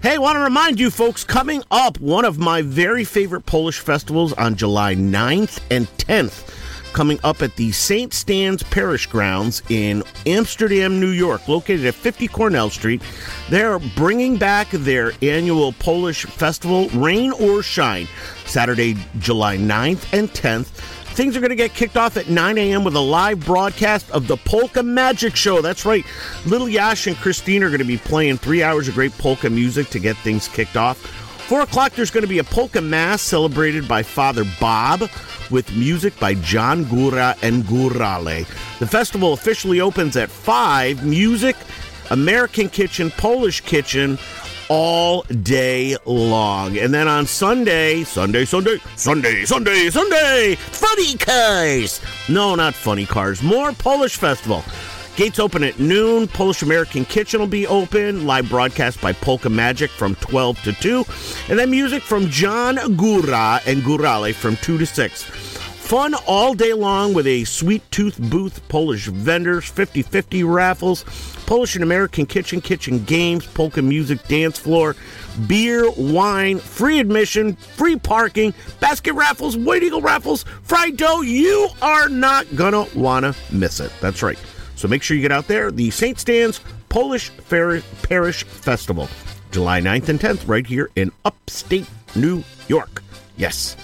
Hey, 0.02 0.18
want 0.18 0.36
to 0.36 0.40
remind 0.40 0.78
you 0.78 0.90
folks, 0.90 1.24
coming 1.24 1.62
up, 1.70 1.98
one 2.00 2.24
of 2.24 2.38
my 2.38 2.62
very 2.62 3.02
favorite 3.02 3.46
Polish 3.46 3.80
festivals 3.80 4.32
on 4.34 4.54
July 4.54 4.94
9th 4.94 5.58
and 5.70 5.86
10th, 5.98 6.92
coming 6.92 7.18
up 7.24 7.42
at 7.42 7.56
the 7.56 7.72
St. 7.72 8.12
Stan's 8.12 8.62
Parish 8.62 9.06
Grounds 9.06 9.62
in 9.68 10.04
Amsterdam, 10.26 11.00
New 11.00 11.10
York, 11.10 11.48
located 11.48 11.86
at 11.86 11.94
50 11.94 12.28
Cornell 12.28 12.70
Street. 12.70 13.02
They're 13.48 13.78
bringing 13.96 14.36
back 14.36 14.70
their 14.70 15.12
annual 15.22 15.72
Polish 15.72 16.24
festival, 16.24 16.88
Rain 16.90 17.32
or 17.32 17.62
Shine, 17.62 18.06
Saturday, 18.44 18.96
July 19.18 19.56
9th 19.56 20.12
and 20.16 20.28
10th. 20.30 21.05
Things 21.16 21.34
are 21.34 21.40
going 21.40 21.48
to 21.48 21.56
get 21.56 21.72
kicked 21.72 21.96
off 21.96 22.18
at 22.18 22.28
9 22.28 22.58
a.m. 22.58 22.84
with 22.84 22.94
a 22.94 23.00
live 23.00 23.42
broadcast 23.42 24.10
of 24.10 24.28
the 24.28 24.36
Polka 24.36 24.82
Magic 24.82 25.34
Show. 25.34 25.62
That's 25.62 25.86
right. 25.86 26.04
Little 26.44 26.68
Yash 26.68 27.06
and 27.06 27.16
Christine 27.16 27.62
are 27.62 27.68
going 27.68 27.78
to 27.78 27.86
be 27.86 27.96
playing 27.96 28.36
three 28.36 28.62
hours 28.62 28.86
of 28.86 28.92
great 28.92 29.16
polka 29.16 29.48
music 29.48 29.88
to 29.88 29.98
get 29.98 30.14
things 30.18 30.46
kicked 30.46 30.76
off. 30.76 30.98
Four 31.48 31.62
o'clock, 31.62 31.92
there's 31.92 32.10
going 32.10 32.24
to 32.24 32.28
be 32.28 32.40
a 32.40 32.44
polka 32.44 32.82
mass 32.82 33.22
celebrated 33.22 33.88
by 33.88 34.02
Father 34.02 34.44
Bob 34.60 35.08
with 35.50 35.74
music 35.74 36.20
by 36.20 36.34
John 36.34 36.84
Gora 36.84 37.34
and 37.40 37.64
Gorale. 37.64 38.46
The 38.78 38.86
festival 38.86 39.32
officially 39.32 39.80
opens 39.80 40.18
at 40.18 40.28
5. 40.28 41.06
Music, 41.06 41.56
American 42.10 42.68
Kitchen, 42.68 43.10
Polish 43.12 43.62
Kitchen, 43.62 44.18
all 44.68 45.22
day 45.42 45.96
long. 46.04 46.78
And 46.78 46.92
then 46.92 47.08
on 47.08 47.26
Sunday, 47.26 48.04
Sunday, 48.04 48.44
Sunday, 48.44 48.78
Sunday, 48.96 49.44
Sunday, 49.44 49.90
Sunday, 49.90 50.54
funny 50.56 51.16
cars. 51.16 52.00
No, 52.28 52.54
not 52.54 52.74
funny 52.74 53.06
cars. 53.06 53.42
More 53.42 53.72
Polish 53.72 54.16
Festival. 54.16 54.64
Gates 55.16 55.38
open 55.38 55.64
at 55.64 55.78
noon. 55.78 56.28
Polish 56.28 56.62
American 56.62 57.06
Kitchen 57.06 57.40
will 57.40 57.46
be 57.46 57.66
open. 57.66 58.26
Live 58.26 58.50
broadcast 58.50 59.00
by 59.00 59.14
Polka 59.14 59.48
Magic 59.48 59.90
from 59.90 60.14
12 60.16 60.62
to 60.64 60.72
2. 60.74 61.04
And 61.48 61.58
then 61.58 61.70
music 61.70 62.02
from 62.02 62.28
John 62.28 62.96
Gora 62.96 63.60
and 63.66 63.82
Gorale 63.82 64.34
from 64.34 64.56
2 64.56 64.76
to 64.76 64.84
6. 64.84 65.55
Fun 65.86 66.14
all 66.26 66.52
day 66.52 66.72
long 66.72 67.14
with 67.14 67.28
a 67.28 67.44
sweet 67.44 67.88
tooth 67.92 68.18
booth, 68.18 68.66
Polish 68.68 69.06
vendors, 69.06 69.66
50 69.66 70.02
50 70.02 70.42
raffles, 70.42 71.04
Polish 71.46 71.76
and 71.76 71.84
American 71.84 72.26
kitchen, 72.26 72.60
kitchen 72.60 73.04
games, 73.04 73.46
polka 73.46 73.80
music, 73.80 74.26
dance 74.26 74.58
floor, 74.58 74.96
beer, 75.46 75.88
wine, 75.92 76.58
free 76.58 76.98
admission, 76.98 77.54
free 77.54 77.94
parking, 77.96 78.52
basket 78.80 79.12
raffles, 79.12 79.56
white 79.56 79.84
eagle 79.84 80.00
raffles, 80.00 80.42
fried 80.64 80.96
dough. 80.96 81.20
You 81.20 81.68
are 81.80 82.08
not 82.08 82.46
gonna 82.56 82.86
wanna 82.96 83.32
miss 83.52 83.78
it. 83.78 83.92
That's 84.00 84.24
right. 84.24 84.38
So 84.74 84.88
make 84.88 85.04
sure 85.04 85.16
you 85.16 85.22
get 85.22 85.30
out 85.30 85.46
there. 85.46 85.70
The 85.70 85.90
St. 85.90 86.18
Stan's 86.18 86.60
Polish 86.88 87.28
Fair- 87.28 87.80
Parish 88.02 88.42
Festival, 88.42 89.08
July 89.52 89.80
9th 89.80 90.08
and 90.08 90.18
10th, 90.18 90.48
right 90.48 90.66
here 90.66 90.90
in 90.96 91.12
upstate 91.24 91.86
New 92.16 92.42
York. 92.66 93.04
Yes. 93.36 93.76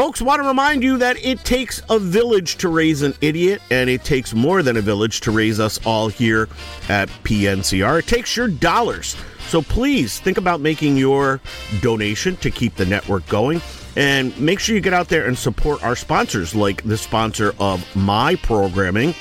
Folks, 0.00 0.22
want 0.22 0.40
to 0.40 0.48
remind 0.48 0.82
you 0.82 0.96
that 0.96 1.22
it 1.22 1.44
takes 1.44 1.82
a 1.90 1.98
village 1.98 2.56
to 2.56 2.70
raise 2.70 3.02
an 3.02 3.12
idiot, 3.20 3.60
and 3.70 3.90
it 3.90 4.02
takes 4.02 4.32
more 4.32 4.62
than 4.62 4.78
a 4.78 4.80
village 4.80 5.20
to 5.20 5.30
raise 5.30 5.60
us 5.60 5.78
all 5.84 6.08
here 6.08 6.48
at 6.88 7.10
PNCR. 7.22 7.98
It 7.98 8.06
takes 8.06 8.34
your 8.34 8.48
dollars. 8.48 9.14
So 9.48 9.60
please 9.60 10.18
think 10.18 10.38
about 10.38 10.62
making 10.62 10.96
your 10.96 11.38
donation 11.82 12.36
to 12.36 12.50
keep 12.50 12.76
the 12.76 12.86
network 12.86 13.26
going. 13.26 13.60
And 13.94 14.34
make 14.40 14.58
sure 14.58 14.74
you 14.74 14.80
get 14.80 14.94
out 14.94 15.10
there 15.10 15.26
and 15.26 15.36
support 15.36 15.84
our 15.84 15.94
sponsors, 15.94 16.54
like 16.54 16.82
the 16.84 16.96
sponsor 16.96 17.52
of 17.60 17.84
my 17.94 18.36
programming. 18.36 19.14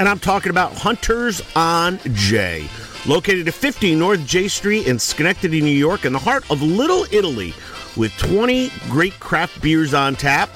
And 0.00 0.08
I'm 0.08 0.18
talking 0.18 0.50
about 0.50 0.72
Hunters 0.72 1.42
on 1.54 2.00
J, 2.12 2.68
located 3.06 3.46
at 3.46 3.54
50 3.54 3.94
North 3.94 4.26
J 4.26 4.48
Street 4.48 4.88
in 4.88 4.98
Schenectady, 4.98 5.60
New 5.60 5.70
York, 5.70 6.04
in 6.04 6.12
the 6.12 6.18
heart 6.18 6.50
of 6.50 6.60
Little 6.60 7.06
Italy, 7.12 7.54
with 7.96 8.16
20 8.18 8.70
great 8.88 9.18
craft 9.20 9.60
beers 9.62 9.94
on 9.94 10.14
tap 10.14 10.50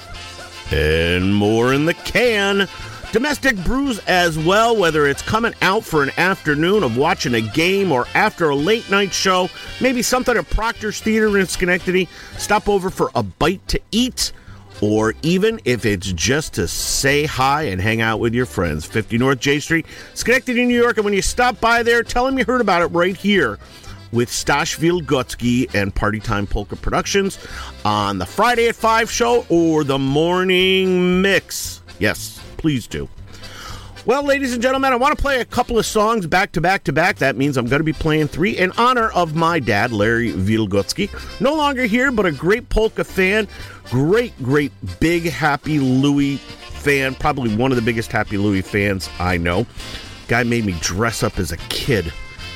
and 0.71 1.33
more 1.33 1.73
in 1.73 1.85
the 1.85 1.93
can. 1.93 2.67
Domestic 3.11 3.55
brews 3.63 3.99
as 4.07 4.37
well, 4.37 4.75
whether 4.75 5.07
it's 5.07 5.21
coming 5.21 5.53
out 5.61 5.85
for 5.85 6.03
an 6.03 6.11
afternoon 6.17 6.83
of 6.83 6.97
watching 6.97 7.35
a 7.35 7.41
game 7.41 7.91
or 7.91 8.05
after 8.13 8.49
a 8.49 8.55
late 8.55 8.89
night 8.91 9.13
show, 9.13 9.49
maybe 9.79 10.01
something 10.01 10.35
at 10.35 10.49
Proctor's 10.49 10.99
Theater 10.99 11.37
in 11.37 11.45
Schenectady. 11.45 12.09
Stop 12.37 12.67
over 12.67 12.89
for 12.89 13.11
a 13.15 13.23
bite 13.23 13.65
to 13.69 13.79
eat. 13.91 14.33
or 14.81 15.13
even 15.21 15.57
if 15.63 15.85
it's 15.85 16.11
just 16.11 16.53
to 16.55 16.67
say 16.67 17.23
hi 17.23 17.63
and 17.63 17.79
hang 17.79 18.01
out 18.01 18.19
with 18.19 18.33
your 18.33 18.45
friends. 18.45 18.85
50 18.85 19.17
North 19.17 19.39
J 19.39 19.61
Street, 19.61 19.85
Schenectady, 20.13 20.65
New 20.65 20.77
York. 20.77 20.97
And 20.97 21.05
when 21.05 21.13
you 21.13 21.21
stop 21.21 21.61
by 21.61 21.81
there, 21.81 22.03
tell 22.03 22.25
them 22.25 22.37
you 22.37 22.43
heard 22.43 22.59
about 22.59 22.81
it 22.81 22.87
right 22.87 23.15
here 23.15 23.57
with 24.15 24.31
Stash 24.31 24.79
Wilgocki 24.79 25.73
and 25.75 25.93
Party 25.93 26.19
Time 26.19 26.47
Polka 26.47 26.75
Productions 26.75 27.37
on 27.83 28.17
the 28.17 28.25
Friday 28.25 28.69
at 28.69 28.75
5 28.75 29.11
show 29.11 29.45
or 29.49 29.83
the 29.83 29.99
morning 29.99 31.21
mix. 31.21 31.81
Yes, 31.99 32.41
please 32.57 32.87
do. 32.87 33.09
Well, 34.05 34.23
ladies 34.23 34.53
and 34.53 34.61
gentlemen, 34.61 34.93
I 34.93 34.97
want 34.97 35.17
to 35.17 35.21
play 35.21 35.41
a 35.41 35.45
couple 35.45 35.79
of 35.79 35.85
songs 35.85 36.27
back 36.27 36.51
to 36.51 36.61
back 36.61 36.83
to 36.83 36.93
back. 36.93 37.17
That 37.17 37.35
means 37.35 37.57
I'm 37.57 37.65
going 37.65 37.79
to 37.79 37.83
be 37.83 37.91
playing 37.91 38.27
three 38.27 38.55
in 38.55 38.71
honor 38.73 39.09
of 39.09 39.35
my 39.35 39.59
dad, 39.59 39.91
Larry 39.91 40.31
Wilgocki. 40.31 41.09
No 41.41 41.55
longer 41.55 41.85
here, 41.85 42.11
but 42.11 42.27
a 42.27 42.31
great 42.31 42.69
polka 42.69 43.03
fan. 43.03 43.47
Great, 43.85 44.37
great, 44.43 44.71
big 44.99 45.23
Happy 45.23 45.79
Louie 45.79 46.37
fan. 46.37 47.15
Probably 47.15 47.55
one 47.55 47.71
of 47.71 47.77
the 47.77 47.81
biggest 47.81 48.11
Happy 48.11 48.37
Louie 48.37 48.61
fans 48.61 49.09
I 49.19 49.37
know. 49.37 49.65
Guy 50.27 50.43
made 50.43 50.65
me 50.65 50.75
dress 50.81 51.23
up 51.23 51.39
as 51.39 51.51
a 51.51 51.57
kid 51.57 52.13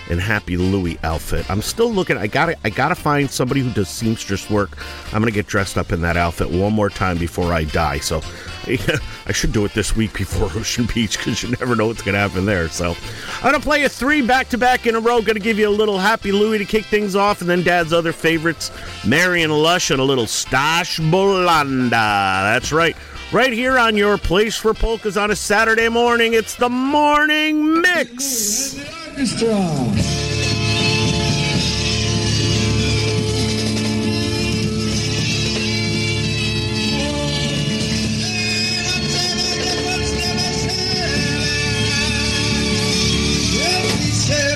in 0.10 0.18
Happy 0.18 0.58
Louie 0.58 0.98
outfit. 1.04 1.50
I'm 1.50 1.62
still 1.62 1.92
looking. 1.92 2.18
I 2.18 2.28
got 2.28 2.48
to 2.48 2.58
I 2.64 2.70
got 2.70 2.90
to 2.90 2.96
find 2.96 3.30
somebody 3.30 3.62
who 3.62 3.72
does 3.72 3.90
seamstress 3.90 4.50
work. 4.50 4.78
I'm 5.14 5.22
to 5.24 5.32
get 5.32 5.48
dressed 5.48 5.78
up 5.78 5.92
in 5.92 6.02
that 6.02 6.18
outfit 6.18 6.50
one 6.50 6.74
more 6.74 6.90
time 6.90 7.18
before 7.18 7.54
I 7.54 7.64
die. 7.66 8.00
So 8.00 8.22
I 8.68 9.32
should 9.32 9.52
do 9.52 9.66
it 9.66 9.74
this 9.74 9.96
week 9.96 10.14
before 10.14 10.46
Ocean 10.56 10.88
Beach 10.94 11.18
because 11.18 11.44
you 11.44 11.50
never 11.60 11.76
know 11.76 11.88
what's 11.88 12.02
to 12.02 12.12
happen 12.20 12.46
there. 12.46 12.68
So 12.70 12.96
I'm 13.42 13.54
to 13.54 13.60
play 13.60 13.84
a 13.84 13.90
three 13.90 14.22
back 14.22 14.50
to 14.50 14.58
back 14.58 14.88
in 14.88 14.96
a 14.96 15.00
row. 15.00 15.22
To 15.22 15.40
give 15.40 15.60
you 15.60 15.68
a 15.68 15.70
little 15.70 16.00
Happy 16.00 16.32
Louie 16.32 16.58
to 16.58 16.66
kick 16.66 16.86
things 16.86 17.16
off, 17.16 17.42
and 17.42 17.50
then 17.50 17.62
Dad's 17.62 17.94
other 17.94 18.12
favorites, 18.12 18.72
Marion 19.06 19.52
Lush 19.52 19.92
and 19.92 20.02
a 20.02 20.04
little 20.04 20.26
Stash 20.26 21.00
Bulanda. 21.00 21.92
That's 21.92 22.72
right. 22.72 22.96
Right 23.32 23.54
here 23.54 23.78
on 23.78 23.96
your 23.96 24.18
place 24.18 24.58
for 24.58 24.74
polkas 24.74 25.18
on 25.18 25.30
a 25.30 25.36
Saturday 25.36 25.88
morning. 25.88 26.34
It's 26.34 26.56
the 26.56 26.70
morning 26.70 27.80
mix. 27.80 28.76
Orchestra. 29.20 29.58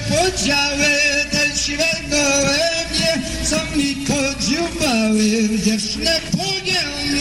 Podziały 0.10 0.86
ten 1.32 1.58
siwego 1.58 2.18
we 2.44 2.64
co 3.46 3.78
mi 3.78 3.96
kodziumały, 3.96 5.60
dziewczynę 5.66 6.20
pogieł 6.32 7.13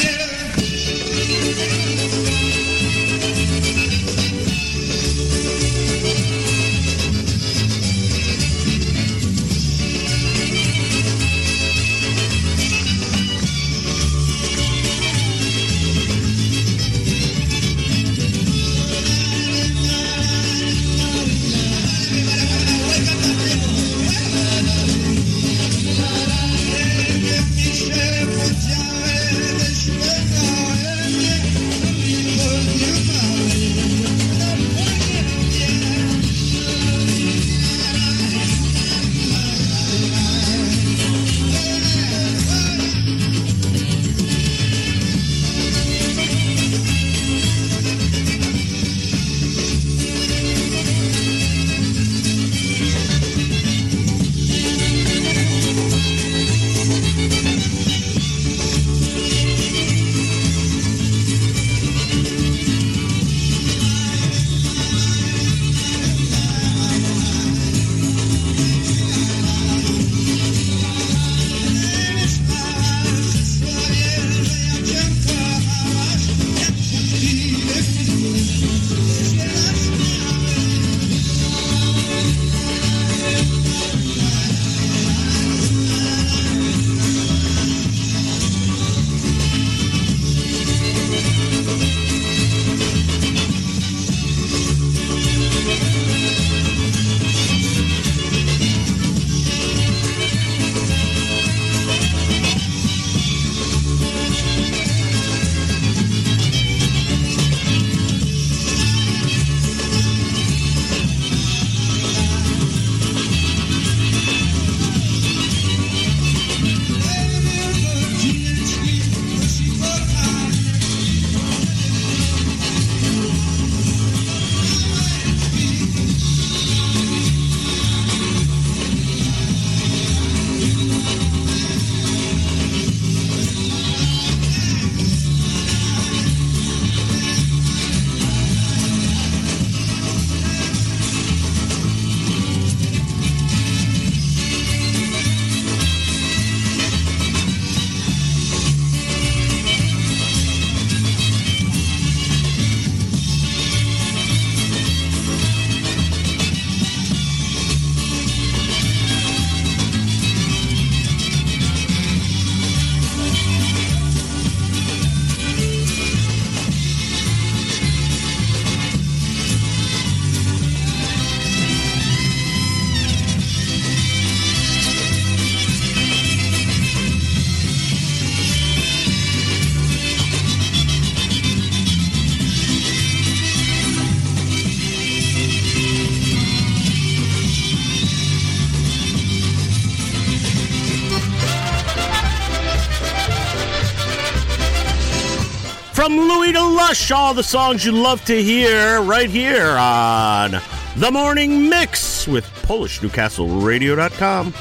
Louis 196.92 197.10
all 197.10 197.32
the 197.32 197.42
songs 197.42 197.86
you 197.86 197.92
love 197.92 198.22
to 198.26 198.42
hear 198.42 199.00
right 199.00 199.30
here 199.30 199.78
on 199.78 200.60
The 200.96 201.10
Morning 201.10 201.70
Mix 201.70 202.28
with 202.28 202.44
PolishNewcastleRadio.com. 202.64 204.52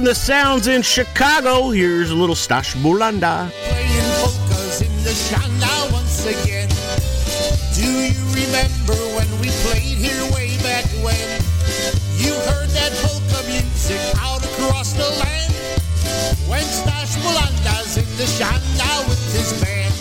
Keeping 0.00 0.08
the 0.08 0.14
sounds 0.14 0.66
in 0.66 0.80
Chicago, 0.80 1.68
here's 1.68 2.08
a 2.08 2.14
little 2.14 2.34
Stash 2.34 2.74
Bulanda. 2.76 3.52
playing 3.68 4.08
polkas 4.16 4.80
in 4.80 4.88
the 5.04 5.12
Shana 5.12 5.92
once 5.92 6.24
again. 6.24 6.70
Do 7.76 7.84
you 7.84 8.16
remember 8.32 8.96
when 9.12 9.28
we 9.44 9.52
played 9.60 10.00
here 10.00 10.24
way 10.32 10.56
back 10.64 10.88
when? 11.04 11.28
You 12.16 12.32
heard 12.48 12.72
that 12.72 12.96
polka 13.04 13.44
music 13.44 14.00
out 14.24 14.40
across 14.40 14.94
the 14.94 15.04
land. 15.20 15.52
When 16.48 16.64
Stash 16.64 17.20
Bulanda's 17.20 17.98
in 18.00 18.08
the 18.16 18.24
Shana 18.24 19.06
with 19.06 19.20
his 19.36 19.52
band. 19.60 19.92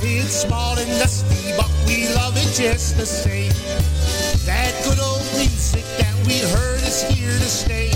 It's 0.00 0.48
small 0.48 0.78
and 0.78 0.88
dusty, 0.96 1.52
but 1.58 1.68
we 1.86 2.08
love 2.14 2.38
it 2.38 2.48
just 2.56 2.96
the 2.96 3.04
same. 3.04 3.52
That 4.46 4.72
good 4.82 4.98
old 4.98 5.28
music 5.36 5.84
that 6.00 6.16
we 6.26 6.38
heard 6.56 6.80
is 6.80 7.02
here 7.02 7.36
to 7.36 7.50
stay. 7.60 7.90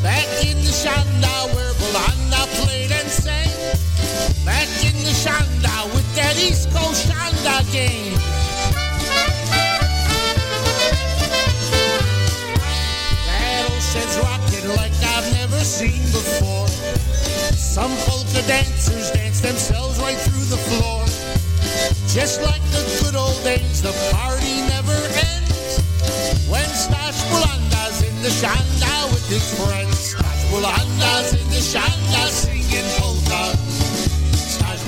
Back 0.00 0.28
in 0.46 0.58
the 0.58 0.70
Shanda 0.70 1.54
where 1.56 1.72
Bulanda 1.74 2.46
played 2.62 2.92
and 2.92 3.08
sang. 3.10 3.50
Back 4.44 4.68
in 4.78 4.94
the 5.02 5.10
Shanda 5.10 5.92
with 5.92 6.06
that 6.14 6.38
East 6.38 6.70
Coast 6.70 7.10
Shanda 7.10 7.66
game. 7.72 8.14
That 13.26 13.70
ocean's 13.74 14.16
rocking 14.22 14.68
like 14.78 14.94
I've 15.02 15.32
never 15.34 15.58
seen 15.64 16.02
before. 16.14 16.68
Some 17.58 17.90
polka 18.06 18.46
dancers 18.46 19.10
dance 19.10 19.40
themselves 19.40 19.98
right 19.98 20.18
through 20.18 20.46
the 20.46 20.62
floor. 20.70 21.02
Just 22.06 22.40
like 22.42 22.62
the 22.70 22.84
good 23.02 23.16
old 23.16 23.42
days, 23.42 23.82
the 23.82 23.94
party 24.14 24.62
never 24.70 24.94
ends. 25.26 25.82
When 26.48 26.68
Stash 26.70 27.18
Bulanda's 27.30 28.02
in 28.02 28.22
the 28.22 28.28
Shanda 28.28 28.71
his 29.32 29.54
friends. 29.56 29.98
Stash 30.12 30.44
Bulanda's 30.50 31.32
in 31.32 31.48
the 31.48 31.62
Shanda 31.70 32.28
singing 32.28 32.88
polka. 33.00 33.56
Stash 34.36 34.82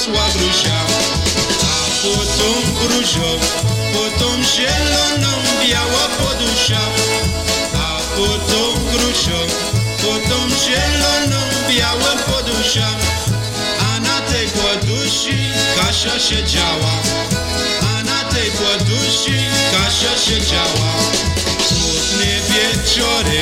wyrosła 0.00 0.24
grusza. 0.34 0.80
A 1.62 2.02
potom 2.02 2.74
grużo, 2.80 3.38
potom 3.94 4.44
zieloną 4.44 5.32
biała 5.66 6.08
podusza. 6.18 6.80
A 7.74 7.98
potom 8.16 8.84
grużo, 8.92 9.40
potom 10.02 10.50
zieloną 10.64 11.40
biała 11.70 12.16
podusza. 12.26 12.88
A 13.80 14.00
na 14.00 14.20
tej 14.20 14.46
podusi 14.46 15.38
Kasia 15.76 16.18
siedziała. 16.18 16.92
A 17.82 18.02
na 18.02 18.24
tej 18.24 18.50
podusi 18.50 19.38
Kasia 19.72 20.18
siedziała. 20.26 20.90
Smutne 21.68 22.26
wieczory, 22.50 23.40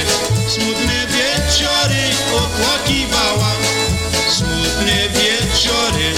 smutne 0.49 1.07
wieczory 1.07 2.03
opłakiwała. 2.37 3.53
Smutne 4.29 5.09
wieczory 5.09 6.18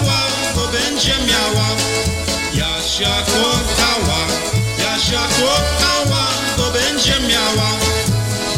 Jasia 3.01 3.25
kochała, 3.25 4.19
Jasia 4.77 5.21
kochała, 5.37 6.27
bo 6.57 6.71
będzie 6.71 7.13
miała. 7.29 7.69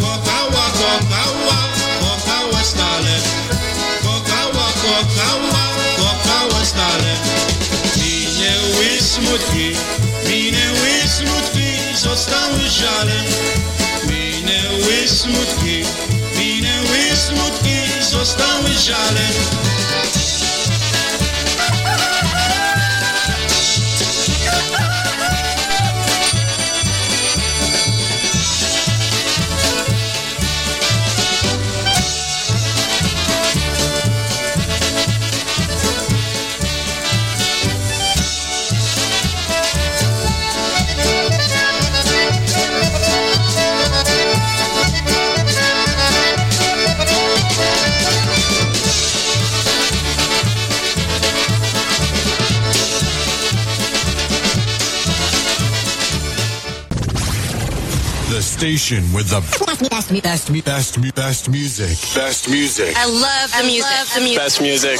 Kochała, 0.01 0.65
kochała, 0.79 1.59
kochała 2.01 2.63
stale. 2.63 3.15
Kochała, 4.03 4.67
kochała, 4.83 5.63
kochała 5.97 6.65
stale. 6.65 7.15
Minęły 7.95 9.01
smutki, 9.01 9.75
minęły 10.27 10.91
smutki, 11.07 11.97
zostały 11.97 12.69
żale. 12.69 13.23
Minęły 14.07 15.07
smutki, 15.07 15.83
minęły 16.37 17.15
smutki, 17.15 18.03
zostały 18.11 18.69
żale. 18.85 19.53
Station 58.64 59.03
with 59.11 59.28
the 59.28 59.41
best, 59.66 59.89
best, 59.89 60.09
best, 60.24 60.24
best, 60.24 60.53
best, 60.64 60.95
best 61.16 61.49
music. 61.49 61.97
Best 62.16 62.49
music. 62.49 62.95
I 62.95 63.05
love 63.05 63.51
the 63.51 63.64
music. 63.68 63.91
Love 63.91 64.14
the 64.16 64.22
music. 64.22 64.39
Best 64.39 64.61
music. 64.61 64.99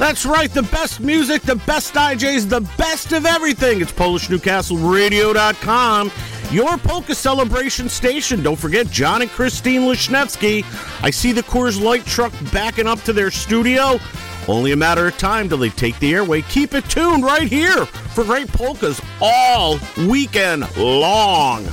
That's 0.00 0.26
right, 0.26 0.50
the 0.50 0.64
best 0.64 0.98
music, 0.98 1.42
the 1.42 1.54
best 1.54 1.94
DJs, 1.94 2.48
the 2.48 2.62
best 2.76 3.12
of 3.12 3.24
everything. 3.24 3.80
It's 3.80 3.92
PolishNewcastleRadio.com, 3.92 6.10
your 6.50 6.76
polka 6.78 7.14
celebration 7.14 7.88
station. 7.88 8.42
Don't 8.42 8.58
forget 8.58 8.90
John 8.90 9.22
and 9.22 9.30
Christine 9.30 9.82
Wisniewski. 9.82 10.64
I 11.04 11.10
see 11.10 11.30
the 11.30 11.44
Coors 11.44 11.80
Light 11.80 12.04
truck 12.04 12.32
backing 12.52 12.88
up 12.88 13.00
to 13.02 13.12
their 13.12 13.30
studio. 13.30 14.00
Only 14.46 14.72
a 14.72 14.76
matter 14.76 15.06
of 15.06 15.16
time 15.16 15.48
till 15.48 15.58
they 15.58 15.70
take 15.70 15.98
the 15.98 16.14
airway. 16.14 16.42
Keep 16.42 16.74
it 16.74 16.88
tuned 16.90 17.24
right 17.24 17.48
here 17.48 17.86
for 17.86 18.24
great 18.24 18.48
polkas 18.48 19.00
all 19.20 19.78
weekend 20.06 20.64
long. 20.76 21.66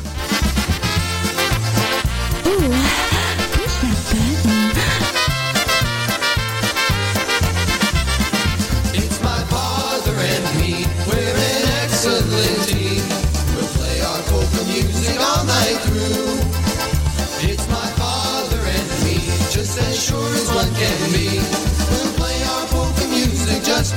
It's 2.44 3.01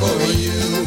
for 0.01 0.19
you. 0.33 0.87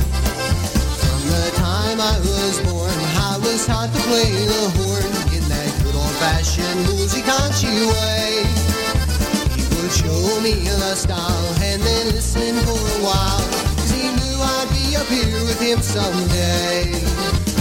From 1.01 1.21
the 1.33 1.51
time 1.55 1.99
I 1.99 2.15
was 2.19 2.59
born, 2.67 2.99
I 3.31 3.37
was 3.41 3.65
taught 3.65 3.91
to 3.93 4.01
play 4.09 4.31
the 4.53 4.63
horn 4.77 5.11
in 5.35 5.43
that 5.49 5.71
good 5.83 5.95
old-fashioned 5.95 6.85
musikanci 6.87 7.75
way. 7.93 8.45
He 9.55 9.63
would 9.75 9.91
show 9.91 10.41
me 10.41 10.53
the 10.83 10.95
style 10.95 11.47
and 11.61 11.81
then 11.81 12.05
listen 12.15 12.55
for 12.65 12.79
a 12.97 12.99
while. 13.07 13.45
'cause 13.75 13.91
he 13.91 14.09
knew 14.17 14.37
I'd 14.55 14.69
be 14.69 14.95
up 14.95 15.07
here 15.07 15.41
with 15.47 15.59
him 15.59 15.81
someday. 15.81 16.93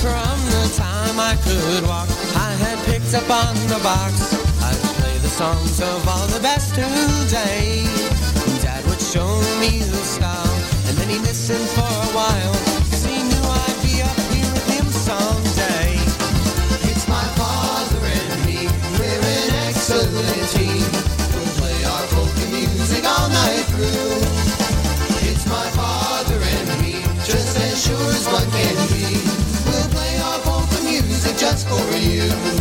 From 0.04 0.38
the 0.54 0.66
time 0.76 1.18
I 1.18 1.34
could 1.46 1.86
walk, 1.86 2.08
I 2.34 2.52
had 2.64 2.78
picked 2.86 3.14
up 3.14 3.28
on 3.30 3.54
the 3.68 3.80
box. 3.90 4.12
I'd 4.66 4.80
play 4.98 5.16
the 5.18 5.32
songs 5.42 5.80
of 5.80 6.08
all 6.08 6.26
the 6.28 6.40
best 6.40 6.74
today. 6.74 7.86
Dad 8.62 8.82
would 8.88 9.00
show 9.00 9.30
me 9.60 9.82
the 9.94 10.04
style, 10.14 10.55
and 11.08 11.68
for 11.70 11.86
a 11.86 12.08
while. 12.18 12.54
knew 13.22 13.44
I'd 13.46 13.78
be 13.82 14.02
up 14.02 14.18
here 14.34 14.50
with 14.50 14.66
him 14.74 14.86
someday. 14.90 15.94
It's 16.90 17.06
my 17.06 17.22
father 17.38 18.02
and 18.02 18.46
me, 18.46 18.66
we're 18.98 19.22
an 19.22 19.54
excellent 19.68 20.48
team. 20.50 20.82
We'll 21.30 21.54
play 21.62 21.78
our 21.84 22.06
polka 22.10 22.46
music 22.50 23.04
all 23.04 23.28
night 23.28 23.64
through. 23.70 24.18
It's 25.30 25.46
my 25.46 25.68
father 25.78 26.40
and 26.42 26.82
me, 26.82 27.02
just 27.22 27.56
as 27.56 27.86
sure 27.86 28.10
as 28.10 28.26
one 28.26 28.50
can 28.50 28.76
be. 28.90 29.22
We'll 29.62 29.88
play 29.94 30.18
our 30.18 30.40
polka 30.40 30.82
music 30.82 31.36
just 31.36 31.68
for 31.68 31.86
you. 31.96 32.55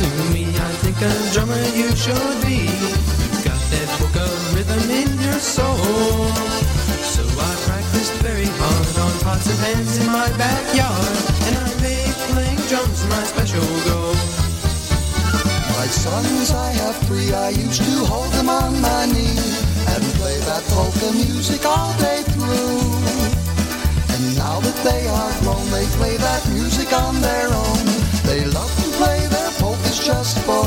To 0.00 0.08
me, 0.32 0.48
I 0.48 0.72
think 0.80 0.96
a 1.04 1.12
drummer 1.32 1.60
you 1.76 1.92
should 1.92 2.36
be. 2.40 2.64
You've 2.64 3.44
got 3.44 3.60
that 3.72 3.88
polka 4.00 4.24
rhythm 4.56 4.88
in 4.88 5.10
your 5.20 5.36
soul. 5.36 6.32
So 7.04 7.20
I 7.20 7.52
practiced 7.68 8.16
very 8.24 8.48
hard 8.48 8.96
on 9.04 9.12
pots 9.20 9.44
and 9.52 9.58
pans 9.60 10.00
in 10.00 10.08
my 10.08 10.28
backyard. 10.40 11.16
And 11.44 11.54
I 11.60 11.68
made 11.84 12.16
playing 12.32 12.60
drums 12.72 13.04
my 13.12 13.22
special 13.28 13.68
goal. 13.84 14.16
My 15.76 15.86
sons, 15.92 16.48
I 16.50 16.70
have 16.80 16.96
three. 17.04 17.34
I 17.34 17.50
used 17.50 17.82
to 17.84 18.04
hold 18.08 18.32
them 18.32 18.48
on 18.48 18.80
my 18.80 19.04
knee 19.04 19.36
and 19.92 20.02
play 20.16 20.40
that 20.48 20.64
polka 20.72 21.12
music 21.12 21.66
all 21.66 21.92
day 22.00 22.24
through. 22.32 22.88
And 24.16 24.22
now 24.32 24.64
that 24.64 24.78
they 24.80 25.04
are 25.12 25.32
grown, 25.44 25.66
they 25.68 25.84
play 26.00 26.16
that 26.16 26.48
music 26.56 26.88
on 26.96 27.20
their 27.20 27.52
own. 27.52 27.89
Just 30.10 30.38
for 30.44 30.59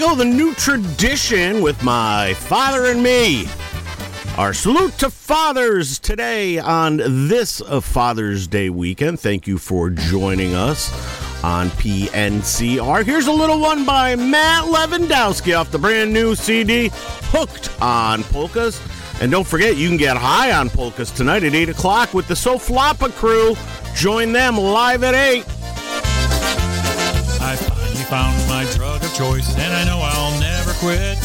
go, 0.00 0.14
the 0.14 0.24
new 0.24 0.54
tradition 0.54 1.60
with 1.60 1.82
my 1.82 2.32
father 2.34 2.86
and 2.86 3.02
me. 3.02 3.46
Our 4.38 4.54
salute 4.54 4.96
to 4.98 5.10
fathers 5.10 5.98
today 5.98 6.58
on 6.58 6.96
this 7.28 7.60
uh, 7.60 7.82
Father's 7.82 8.46
Day 8.46 8.70
weekend. 8.70 9.20
Thank 9.20 9.46
you 9.46 9.58
for 9.58 9.90
joining 9.90 10.54
us 10.54 10.90
on 11.44 11.68
PNCR. 11.70 13.04
Here's 13.04 13.26
a 13.26 13.32
little 13.32 13.60
one 13.60 13.84
by 13.84 14.16
Matt 14.16 14.64
Lewandowski 14.64 15.58
off 15.58 15.70
the 15.70 15.78
brand 15.78 16.14
new 16.14 16.34
CD, 16.34 16.90
Hooked 16.94 17.70
on 17.82 18.24
Polkas. 18.24 18.80
And 19.20 19.30
don't 19.30 19.46
forget, 19.46 19.76
you 19.76 19.88
can 19.88 19.98
get 19.98 20.16
high 20.16 20.52
on 20.52 20.70
polkas 20.70 21.10
tonight 21.10 21.44
at 21.44 21.54
8 21.54 21.68
o'clock 21.68 22.14
with 22.14 22.26
the 22.26 22.34
Soflapa 22.34 23.12
crew. 23.12 23.54
Join 23.94 24.32
them 24.32 24.56
live 24.56 25.04
at 25.04 25.14
8. 25.14 25.44
Found 28.10 28.48
my 28.48 28.64
drug 28.74 29.04
of 29.04 29.14
choice, 29.14 29.54
and 29.54 29.72
I 29.72 29.84
know 29.84 30.00
I'll 30.02 30.40
never 30.40 30.72
quit. 30.82 31.16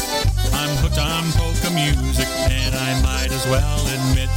I'm 0.54 0.70
hooked 0.78 0.98
on 0.98 1.24
polka 1.32 1.68
music, 1.74 2.28
and 2.46 2.76
I 2.76 3.02
might 3.02 3.32
as 3.32 3.44
well 3.46 3.82
admit 3.90 4.30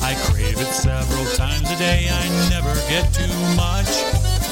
I 0.00 0.14
crave 0.30 0.60
it 0.60 0.72
several 0.72 1.26
times 1.34 1.68
a 1.68 1.76
day. 1.78 2.06
I 2.08 2.28
never 2.48 2.72
get 2.88 3.12
too 3.12 3.26
much. 3.56 3.90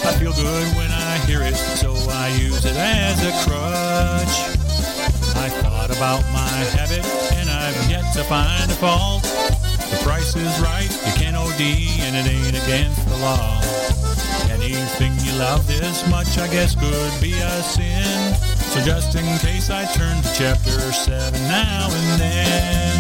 I 0.03 0.18
feel 0.18 0.32
good 0.32 0.66
when 0.74 0.91
I 0.91 1.18
hear 1.26 1.43
it, 1.43 1.55
so 1.55 1.95
I 2.11 2.26
use 2.43 2.64
it 2.64 2.74
as 2.74 3.22
a 3.22 3.30
crutch. 3.47 4.59
I 5.36 5.49
thought 5.62 5.95
about 5.95 6.24
my 6.32 6.59
habit, 6.74 7.07
and 7.39 7.49
I've 7.49 7.89
yet 7.89 8.12
to 8.14 8.24
find 8.24 8.68
a 8.68 8.74
fault. 8.74 9.57
The 9.91 9.97
price 10.05 10.36
is 10.36 10.61
right, 10.61 10.91
you 11.07 11.12
can't 11.14 11.36
OD, 11.36 11.61
and 12.05 12.14
it 12.14 12.26
ain't 12.28 12.57
against 12.62 13.09
the 13.09 13.16
law. 13.18 13.61
Anything 14.51 15.12
you 15.24 15.32
love 15.39 15.66
this 15.66 16.07
much, 16.11 16.36
I 16.36 16.47
guess, 16.49 16.74
could 16.74 17.12
be 17.22 17.32
a 17.39 17.62
sin. 17.62 18.34
So 18.68 18.84
just 18.84 19.14
in 19.14 19.24
case 19.39 19.70
I 19.70 19.86
turn 19.97 20.20
to 20.20 20.30
chapter 20.34 20.76
7 20.93 21.32
now 21.49 21.89
and 21.91 22.20
then. 22.20 22.93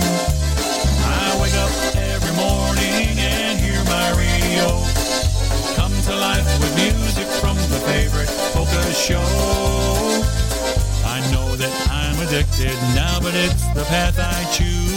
I 1.04 1.36
wake 1.42 1.52
up 1.60 1.70
every 1.94 2.34
morning 2.36 3.20
and 3.20 3.58
hear 3.60 3.84
my 3.84 4.08
radio. 4.16 4.66
Come 5.76 5.92
to 6.08 6.16
life 6.16 6.48
with 6.58 6.74
music 6.74 7.28
from 7.40 7.56
the 7.68 7.80
favorite 7.84 8.32
polka 8.56 8.82
show. 8.94 9.20
I 11.04 11.20
know 11.32 11.54
that 11.56 11.72
I'm 11.92 12.16
addicted 12.26 12.76
now, 12.96 13.20
but 13.20 13.34
it's 13.34 13.66
the 13.74 13.84
path 13.84 14.18
I 14.18 14.50
choose. 14.52 14.87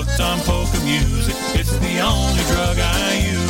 Hooked 0.00 0.20
on 0.20 0.38
polka 0.40 0.80
music, 0.82 1.34
it's 1.52 1.76
the 1.76 2.00
only 2.00 2.42
drug 2.44 2.78
I 2.78 3.18
use. 3.32 3.49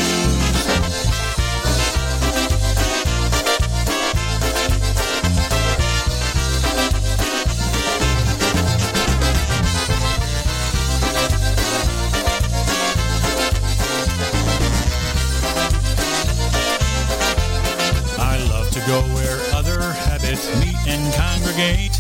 Congregate. 21.13 21.95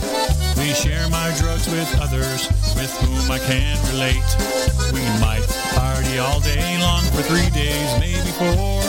We 0.56 0.74
share 0.74 1.08
my 1.08 1.34
drugs 1.38 1.68
with 1.70 1.88
others 2.00 2.48
with 2.74 2.90
whom 3.02 3.30
I 3.30 3.38
can 3.38 3.76
relate. 3.92 4.30
We 4.92 5.02
might 5.20 5.46
party 5.74 6.18
all 6.18 6.40
day 6.40 6.78
long 6.80 7.04
for 7.14 7.22
three 7.22 7.50
days, 7.50 7.88
maybe 8.00 8.30
four. 8.38 8.82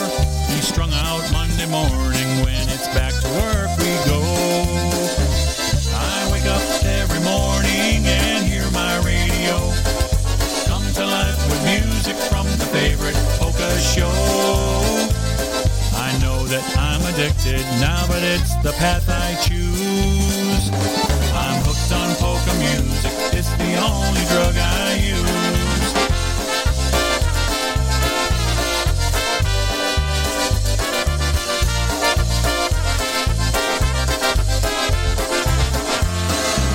Be 0.48 0.60
strung 0.60 0.92
out 0.92 1.22
Monday 1.32 1.66
morning 1.66 2.28
when 2.44 2.68
it's 2.68 2.88
back 2.94 3.14
to 3.22 3.28
work 3.40 3.61
addicted 17.22 17.62
now, 17.78 18.04
but 18.08 18.20
it's 18.22 18.56
the 18.64 18.72
path 18.72 19.08
I 19.08 19.34
choose. 19.46 20.70
I'm 21.32 21.62
hooked 21.62 21.92
on 21.92 22.16
polka 22.16 22.52
music, 22.58 23.12
it's 23.38 23.50
the 23.62 23.78
only 23.78 24.24
drug 24.26 24.56
I 24.58 24.94
use. 24.98 25.92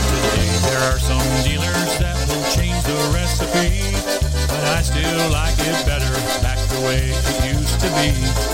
Today 0.07 0.47
there 0.63 0.79
are 0.79 0.99
some 0.99 1.27
dealers 1.43 1.91
that 1.99 2.15
will 2.29 2.47
change 2.55 2.81
the 2.87 2.95
recipe, 3.11 3.91
but 4.47 4.63
I 4.63 4.81
still 4.81 5.29
like 5.29 5.59
it 5.59 5.85
better 5.85 6.13
back 6.41 6.59
the 6.69 6.81
way 6.87 7.11
it 7.11 7.53
used 7.53 7.79
to 7.81 7.89
be. 7.99 8.46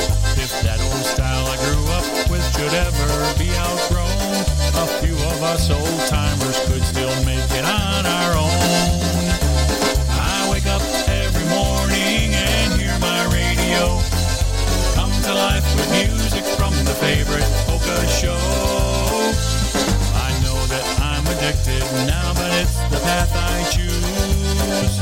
Should 2.64 2.74
ever 2.76 3.34
be 3.38 3.52
outgrown, 3.58 4.40
a 4.80 4.88
few 5.04 5.16
of 5.16 5.44
us 5.44 5.70
old 5.70 6.00
timers 6.08 6.58
could 6.68 6.82
still 6.84 7.14
make 7.26 7.44
it 7.52 7.66
on 7.66 8.06
our 8.06 8.32
own. 8.40 9.28
I 10.08 10.48
wake 10.50 10.68
up 10.68 10.82
every 11.10 11.44
morning 11.52 12.32
and 12.32 12.80
hear 12.80 12.96
my 13.00 13.26
radio. 13.36 14.00
Come 14.96 15.12
to 15.28 15.34
life 15.34 15.68
with 15.76 15.90
music 15.92 16.46
from 16.56 16.72
the 16.88 16.96
favorite 17.04 17.44
polka 17.68 18.00
show. 18.08 18.40
I 20.16 20.32
know 20.44 20.60
that 20.72 20.86
I'm 21.04 21.26
addicted 21.36 21.84
now, 22.08 22.34
but 22.34 22.52
it's 22.64 22.80
the 22.88 23.00
path 23.04 23.32
I 23.36 23.60
choose. 23.76 24.96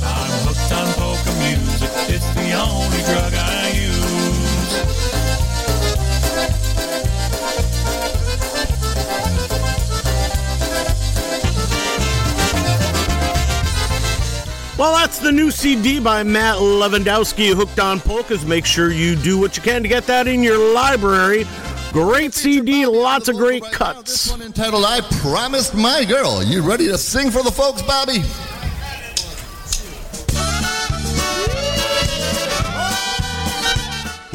I'm 0.00 0.32
hooked 0.48 0.72
on 0.72 0.88
polka 0.96 1.32
music, 1.44 1.90
it's 2.08 2.28
the 2.40 2.52
only 2.56 3.02
drug 3.04 3.34
I 3.34 3.61
Well, 14.82 14.94
that's 14.94 15.20
the 15.20 15.30
new 15.30 15.52
CD 15.52 16.00
by 16.00 16.24
Matt 16.24 16.56
Lewandowski, 16.56 17.54
Hooked 17.54 17.78
on 17.78 18.00
Polkas. 18.00 18.44
Make 18.44 18.66
sure 18.66 18.90
you 18.90 19.14
do 19.14 19.38
what 19.38 19.56
you 19.56 19.62
can 19.62 19.84
to 19.84 19.88
get 19.88 20.08
that 20.08 20.26
in 20.26 20.42
your 20.42 20.58
library. 20.74 21.44
Great 21.92 22.34
CD, 22.34 22.84
lots 22.84 23.28
of 23.28 23.36
great 23.36 23.62
cuts. 23.70 24.32
one 24.32 24.42
Entitled 24.42 24.84
I 24.84 25.02
Promised 25.20 25.76
My 25.76 26.04
Girl. 26.04 26.42
You 26.42 26.62
ready 26.62 26.88
to 26.88 26.98
sing 26.98 27.30
for 27.30 27.44
the 27.44 27.50
folks, 27.52 27.80
Bobby? 27.82 28.24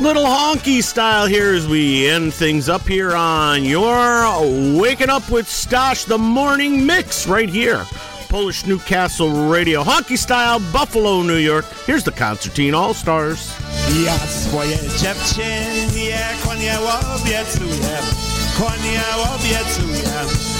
Little 0.02 0.24
honky 0.24 0.82
style 0.82 1.26
here 1.26 1.56
as 1.56 1.68
we 1.68 2.08
end 2.08 2.34
things 2.34 2.70
up 2.70 2.88
here 2.88 3.14
on 3.14 3.66
your 3.66 4.80
Waking 4.80 5.10
Up 5.10 5.30
with 5.30 5.48
Stosh, 5.48 6.06
the 6.06 6.18
morning 6.18 6.86
mix 6.86 7.28
right 7.28 7.50
here. 7.50 7.86
Polish 8.28 8.65
Newcastle 8.65 9.49
Radio. 9.49 9.84
Honky 9.84 10.17
style, 10.17 10.59
Buffalo, 10.71 11.21
New 11.21 11.38
York. 11.38 11.65
Here's 11.86 12.03
the 12.03 12.11
Concertina 12.11 12.78
All 12.78 12.93
Stars. 12.93 13.53
Ja 14.05 14.17
swoje 14.17 14.78
dziewczynie 14.78 16.19
konie 16.43 16.78
obiecuję, 17.15 17.97
konie 18.57 19.01
obiecuję. 19.36 20.57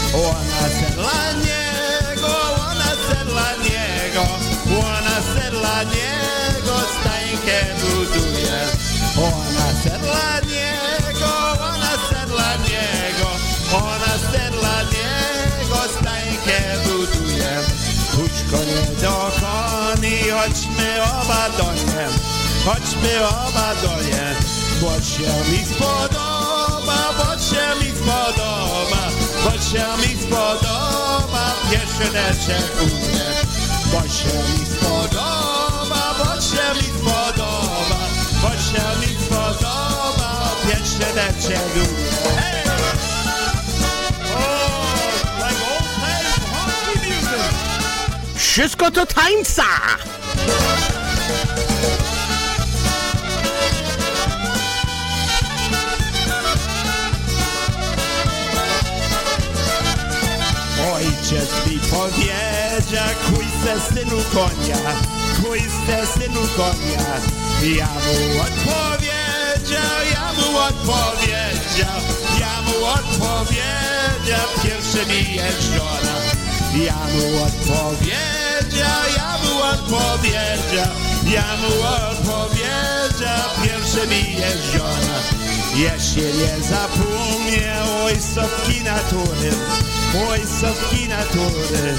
Chodźmy 21.28 21.34
oba 21.34 21.50
do 21.58 21.74
nie. 21.74 22.08
Chodźmy 22.66 23.28
oba 23.28 23.76
do 23.82 24.04
nie, 24.04 24.36
bo 24.82 24.92
się 25.02 25.52
mi 25.52 25.66
spodoba, 25.66 27.14
bo 27.18 27.24
się 27.24 27.86
mi 27.86 27.92
spodoba, 27.98 29.10
bo 29.44 29.52
się 29.52 29.86
mi 30.02 30.22
spodoba, 30.24 31.54
pierwszy 31.72 32.14
deszczek 32.14 32.82
u 32.82 32.86
mnie. 32.86 33.28
Bo 33.92 34.02
się 34.02 34.38
mi 34.38 34.66
spodoba, 34.66 36.16
bo 36.18 36.42
się 36.42 36.82
mi 36.82 37.00
spodoba, 37.00 38.00
bo 38.42 38.50
się 38.50 38.86
mi 39.02 39.26
spodoba, 39.26 40.52
pierwszy 40.68 41.14
deszczek 41.16 41.76
u 41.76 41.80
mnie. 41.80 42.42
Hey! 42.42 42.64
Oh, 44.36 44.88
like 45.40 45.62
old 45.72 45.90
time 46.00 46.32
honky 46.54 47.00
music. 47.00 47.54
Wszystko 48.36 48.92
to 48.92 49.06
tańca! 49.06 49.64
Ojciec 60.98 61.50
mi 61.68 61.80
powiedział, 61.80 63.10
kuj 63.30 63.46
se 63.64 63.94
synu 63.94 64.18
konia, 64.34 64.78
kuj 65.44 65.60
se 65.60 66.08
synu 66.14 66.42
konia. 66.56 67.06
Ja 67.78 67.88
mu 67.88 68.42
odpowiedział, 68.42 69.98
ja 70.14 70.34
mu 70.34 70.58
odpowiedział, 70.58 72.02
ja 72.40 72.62
mu 72.62 72.86
odpowiedział, 72.86 74.48
pierwszy 74.64 75.06
mi 75.06 75.36
jest 75.36 75.62
żona. 75.62 76.16
Ja 76.86 77.00
mu 77.14 77.44
odpowiedział, 77.44 79.02
ja 79.18 79.38
mu 79.44 79.62
odpowiedział, 79.62 80.94
ja 81.34 81.58
mu 81.62 81.74
odpowiedział, 82.10 83.50
pierwszy 83.64 84.08
mi 84.08 84.36
jest 84.42 84.64
żona. 84.74 85.18
Jeśli 85.76 86.24
nie 86.24 86.64
zapomniał 86.70 88.06
ojcowki 88.06 88.82
natury, 88.84 89.52
ojcowki 90.16 91.08
natury, 91.08 91.98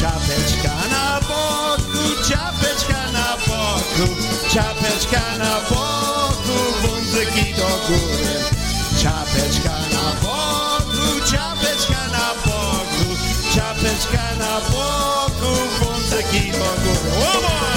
czapeczka 0.00 0.74
na 0.90 1.20
boku, 1.20 2.22
czapeczka 2.28 3.12
na 3.12 3.36
boku, 3.36 4.14
czapeczka 4.54 5.38
na 5.38 5.60
boku, 5.60 6.58
wązyki 6.82 7.54
do 7.54 7.68
góry. 7.88 8.34
Czapeczka 9.02 9.76
na 9.92 10.12
boku, 10.22 11.30
czapeczka 11.30 12.06
na 12.12 12.34
boku, 12.44 13.16
czapeczka 13.54 14.36
na 14.38 14.60
boku, 14.60 15.52
wązyki 15.80 16.52
do 16.52 16.58
góry. 16.58 17.10
Oh, 17.22 17.75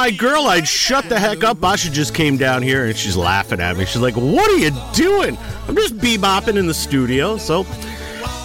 my 0.00 0.10
girl 0.10 0.46
I'd 0.46 0.66
shut 0.66 1.10
the 1.10 1.20
heck 1.20 1.44
up. 1.44 1.60
Basha 1.60 1.90
just 1.90 2.14
came 2.14 2.38
down 2.38 2.62
here 2.62 2.86
and 2.86 2.96
she's 2.96 3.18
laughing 3.18 3.60
at 3.60 3.76
me. 3.76 3.84
She's 3.84 4.00
like, 4.00 4.14
What 4.14 4.50
are 4.50 4.56
you 4.56 4.70
doing? 4.94 5.36
I'm 5.68 5.76
just 5.76 5.94
bebopping 5.98 6.56
in 6.56 6.66
the 6.66 6.72
studio. 6.72 7.36
So, 7.36 7.64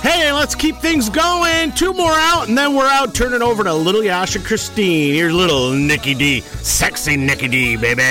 hey, 0.04 0.34
let's 0.34 0.54
keep 0.54 0.76
things 0.80 1.08
going. 1.08 1.72
Two 1.72 1.94
more 1.94 2.12
out, 2.12 2.50
and 2.50 2.58
then 2.58 2.76
we're 2.76 2.90
out 2.90 3.16
turning 3.16 3.42
over 3.42 3.64
to 3.64 3.74
little 3.74 4.04
Yasha 4.04 4.40
Christine. 4.40 5.14
Here's 5.14 5.34
little 5.34 5.72
Nikki 5.72 6.14
D. 6.14 6.42
Sexy 6.42 7.16
Nikki 7.16 7.48
D, 7.48 7.78
baby. 7.78 8.04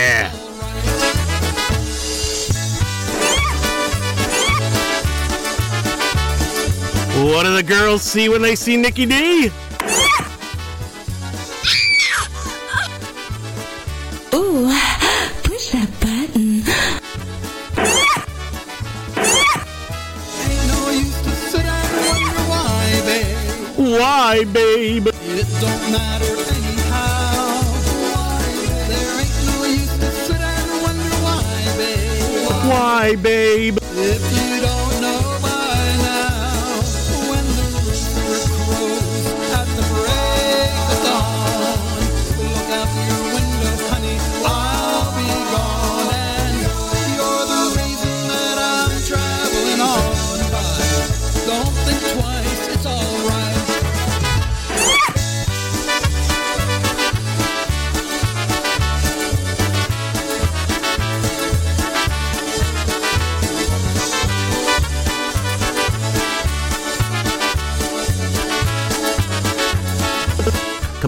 What 7.30 7.42
do 7.42 7.54
the 7.54 7.62
girls 7.62 8.00
see 8.00 8.30
when 8.30 8.40
they 8.40 8.56
see 8.56 8.78
Nikki 8.78 9.04
D? 9.04 9.50
Why, 24.34 24.42
babe? 24.46 25.06
It 25.06 25.46
don't 25.60 25.92
matter 25.92 26.34
anyhow. 26.56 27.62
Why? 28.10 28.42
There 28.88 29.20
ain't 29.20 29.38
no 29.46 29.62
use 29.64 29.96
to 29.98 30.10
sit 30.10 30.40
and 30.40 30.82
wonder 30.82 31.14
why, 31.22 31.44
babe. 31.78 32.68
Why, 32.68 33.14
babe? 33.14 34.53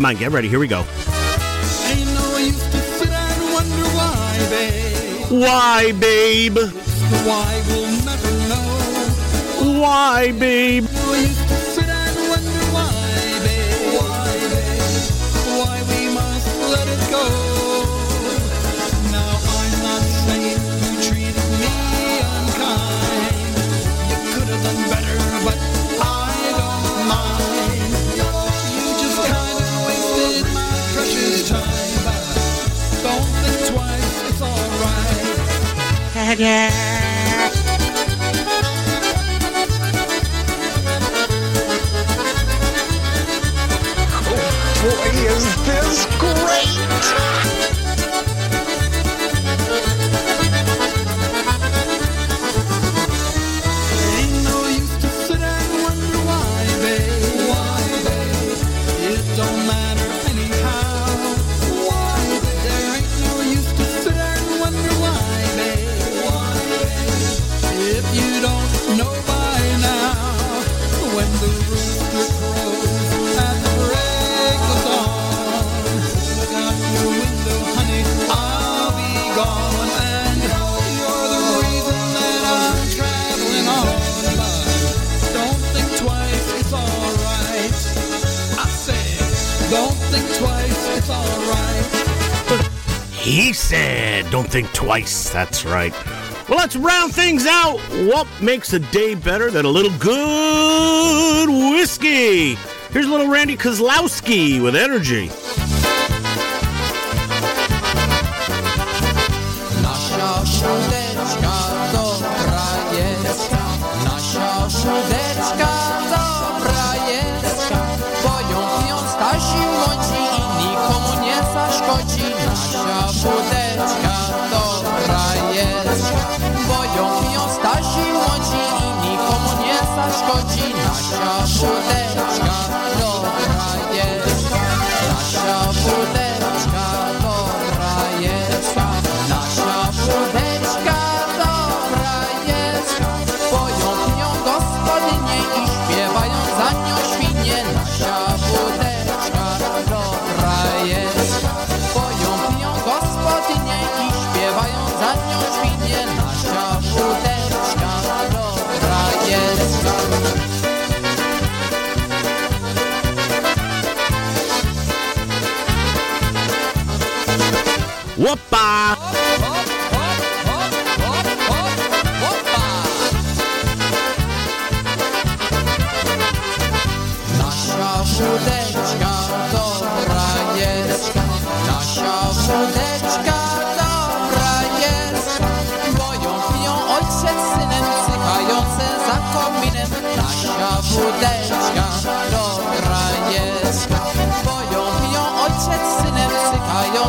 On, 0.07 0.17
get 0.17 0.31
ready. 0.31 0.49
Here 0.49 0.61
we 0.61 0.69
go. 0.69 0.85
Ain't 1.87 2.15
no 2.15 2.37
use 2.37 2.63
to 2.71 2.79
sit 2.79 3.09
and 3.09 3.53
wonder 3.53 3.85
why, 3.97 4.39
babe. 4.51 5.43
Why, 5.43 5.93
babe? 5.93 6.59
Boy, 36.27 36.86
He 93.27 93.53
said, 93.53 94.31
don't 94.31 94.49
think 94.49 94.73
twice. 94.73 95.31
That's 95.31 95.65
right. 95.65 95.93
Well, 96.49 96.59
let's 96.59 96.77
round 96.77 97.13
things 97.13 97.45
out. 97.45 97.81
What 98.07 98.29
makes 98.41 98.73
a 98.73 98.79
day 98.79 99.17
better 99.17 99.51
than 99.51 99.65
a 99.65 99.69
little 99.69 99.91
good 99.99 101.49
whiskey? 101.49 102.55
Here's 102.93 103.07
a 103.07 103.11
little 103.11 103.27
Randy 103.27 103.57
Kozlowski 103.57 104.63
with 104.63 104.77
energy. 104.77 105.29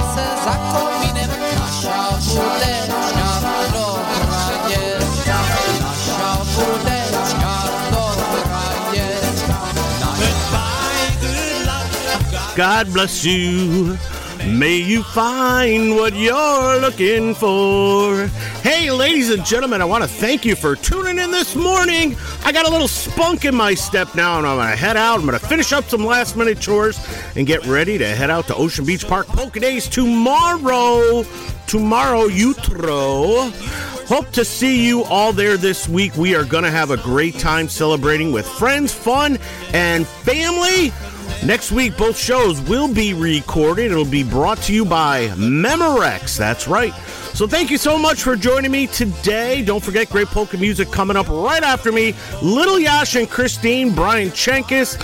Cykające 0.08 0.43
za 0.45 0.53
good 11.22 11.66
luck. 11.66 12.55
God 12.55 12.93
bless 12.93 13.26
you. 13.26 13.97
May 14.45 14.78
you 14.78 15.03
find 15.03 15.95
what 15.95 16.14
you're 16.14 16.80
looking 16.80 17.36
for. 17.36 18.28
Hey, 18.64 18.91
ladies 18.91 19.30
and 19.30 19.45
gentlemen, 19.45 19.82
I 19.82 19.86
want 19.86 20.03
to 20.03 20.10
thank 20.10 20.45
you 20.45 20.55
for 20.55 20.76
tuning 20.76 21.18
in 21.18 21.32
this 21.32 21.55
morning. 21.55 22.16
I 22.47 22.53
got 22.53 22.65
a 22.65 22.71
little 22.71 22.87
spunk 22.87 23.43
in 23.43 23.53
my 23.53 23.73
step 23.73 24.15
now, 24.15 24.37
and 24.37 24.47
I'm 24.47 24.55
going 24.55 24.69
to 24.69 24.75
head 24.77 24.95
out. 24.95 25.19
I'm 25.19 25.25
going 25.25 25.37
to 25.37 25.45
finish 25.45 25.73
up 25.73 25.83
some 25.89 26.05
last 26.05 26.37
minute 26.37 26.61
chores 26.61 26.97
and 27.35 27.45
get 27.45 27.65
ready 27.65 27.97
to 27.97 28.07
head 28.07 28.29
out 28.29 28.47
to 28.47 28.55
Ocean 28.55 28.85
Beach 28.85 29.05
Park 29.05 29.27
Polka 29.27 29.59
Days 29.59 29.89
tomorrow. 29.89 31.23
Tomorrow, 31.67 32.29
Utro. 32.29 33.51
Hope 34.07 34.31
to 34.31 34.45
see 34.45 34.87
you 34.87 35.03
all 35.03 35.33
there 35.33 35.57
this 35.57 35.89
week. 35.89 36.15
We 36.15 36.35
are 36.35 36.45
going 36.45 36.63
to 36.63 36.71
have 36.71 36.89
a 36.89 36.95
great 36.95 37.37
time 37.37 37.67
celebrating 37.67 38.31
with 38.31 38.47
friends, 38.47 38.93
fun, 38.93 39.39
and 39.73 40.07
family. 40.07 40.93
Next 41.45 41.73
week, 41.73 41.97
both 41.97 42.17
shows 42.17 42.61
will 42.61 42.93
be 42.93 43.13
recorded. 43.13 43.91
It'll 43.91 44.05
be 44.05 44.23
brought 44.23 44.59
to 44.59 44.73
you 44.73 44.85
by 44.85 45.27
Memorex. 45.31 46.37
That's 46.37 46.65
right. 46.65 46.93
So 47.38 47.45
thank 47.45 47.69
you 47.69 47.77
so 47.77 47.99
much 47.99 48.23
for 48.23 48.35
joining 48.35 48.71
me 48.71 48.88
today. 48.88 49.61
Don't 49.61 49.83
forget 49.83 50.09
great 50.09 50.25
polka 50.25 50.57
music 50.57 50.91
coming 50.91 51.15
up 51.15 51.29
right 51.29 51.61
after 51.61 51.91
me. 51.91 52.15
Little 52.41 52.79
Yash 52.79 53.15
and 53.15 53.29
Christine, 53.29 53.93
Brian 53.93 54.29
Chenkis, 54.29 54.97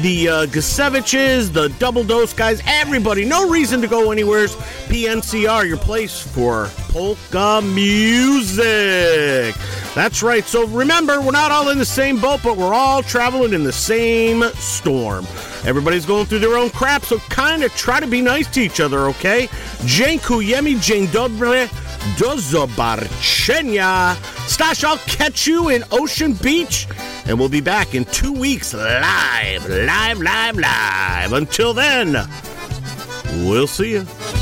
the 0.00 0.28
uh, 0.28 0.46
the 0.46 1.74
Double 1.80 2.04
Dose 2.04 2.32
guys, 2.32 2.62
everybody. 2.64 3.24
No 3.24 3.50
reason 3.50 3.80
to 3.80 3.88
go 3.88 4.12
anywhere. 4.12 4.46
PNCR, 4.46 5.66
your 5.66 5.78
place 5.78 6.20
for 6.20 6.70
polka 6.92 7.60
music. 7.60 9.56
That's 9.96 10.22
right. 10.22 10.44
So 10.44 10.68
remember, 10.68 11.20
we're 11.20 11.32
not 11.32 11.50
all 11.50 11.70
in 11.70 11.78
the 11.78 11.84
same 11.84 12.20
boat, 12.20 12.38
but 12.44 12.56
we're 12.56 12.72
all 12.72 13.02
traveling 13.02 13.52
in 13.52 13.64
the 13.64 13.72
same 13.72 14.44
storm. 14.54 15.26
Everybody's 15.64 16.06
going 16.06 16.26
through 16.26 16.40
their 16.40 16.56
own 16.56 16.70
crap, 16.70 17.04
so 17.04 17.18
kind 17.28 17.62
of 17.62 17.74
try 17.76 18.00
to 18.00 18.06
be 18.06 18.22
nice 18.22 18.48
to 18.52 18.60
each 18.60 18.80
other, 18.80 19.08
okay? 19.08 19.48
Dziękujemy, 19.84 20.80
dzień 20.80 21.08
dobry, 21.08 21.68
do 22.18 22.36
zobaczenia. 22.40 24.16
Stash, 24.46 24.84
I'll 24.84 24.98
catch 25.18 25.46
you 25.46 25.68
in 25.68 25.84
Ocean 25.90 26.32
Beach, 26.32 26.86
and 27.26 27.38
we'll 27.38 27.50
be 27.50 27.60
back 27.60 27.94
in 27.94 28.04
two 28.04 28.32
weeks 28.32 28.72
live, 28.74 29.68
live, 29.68 30.20
live, 30.20 30.56
live. 30.56 31.32
Until 31.32 31.74
then, 31.74 32.26
we'll 33.44 33.66
see 33.66 33.92
you. 33.92 34.39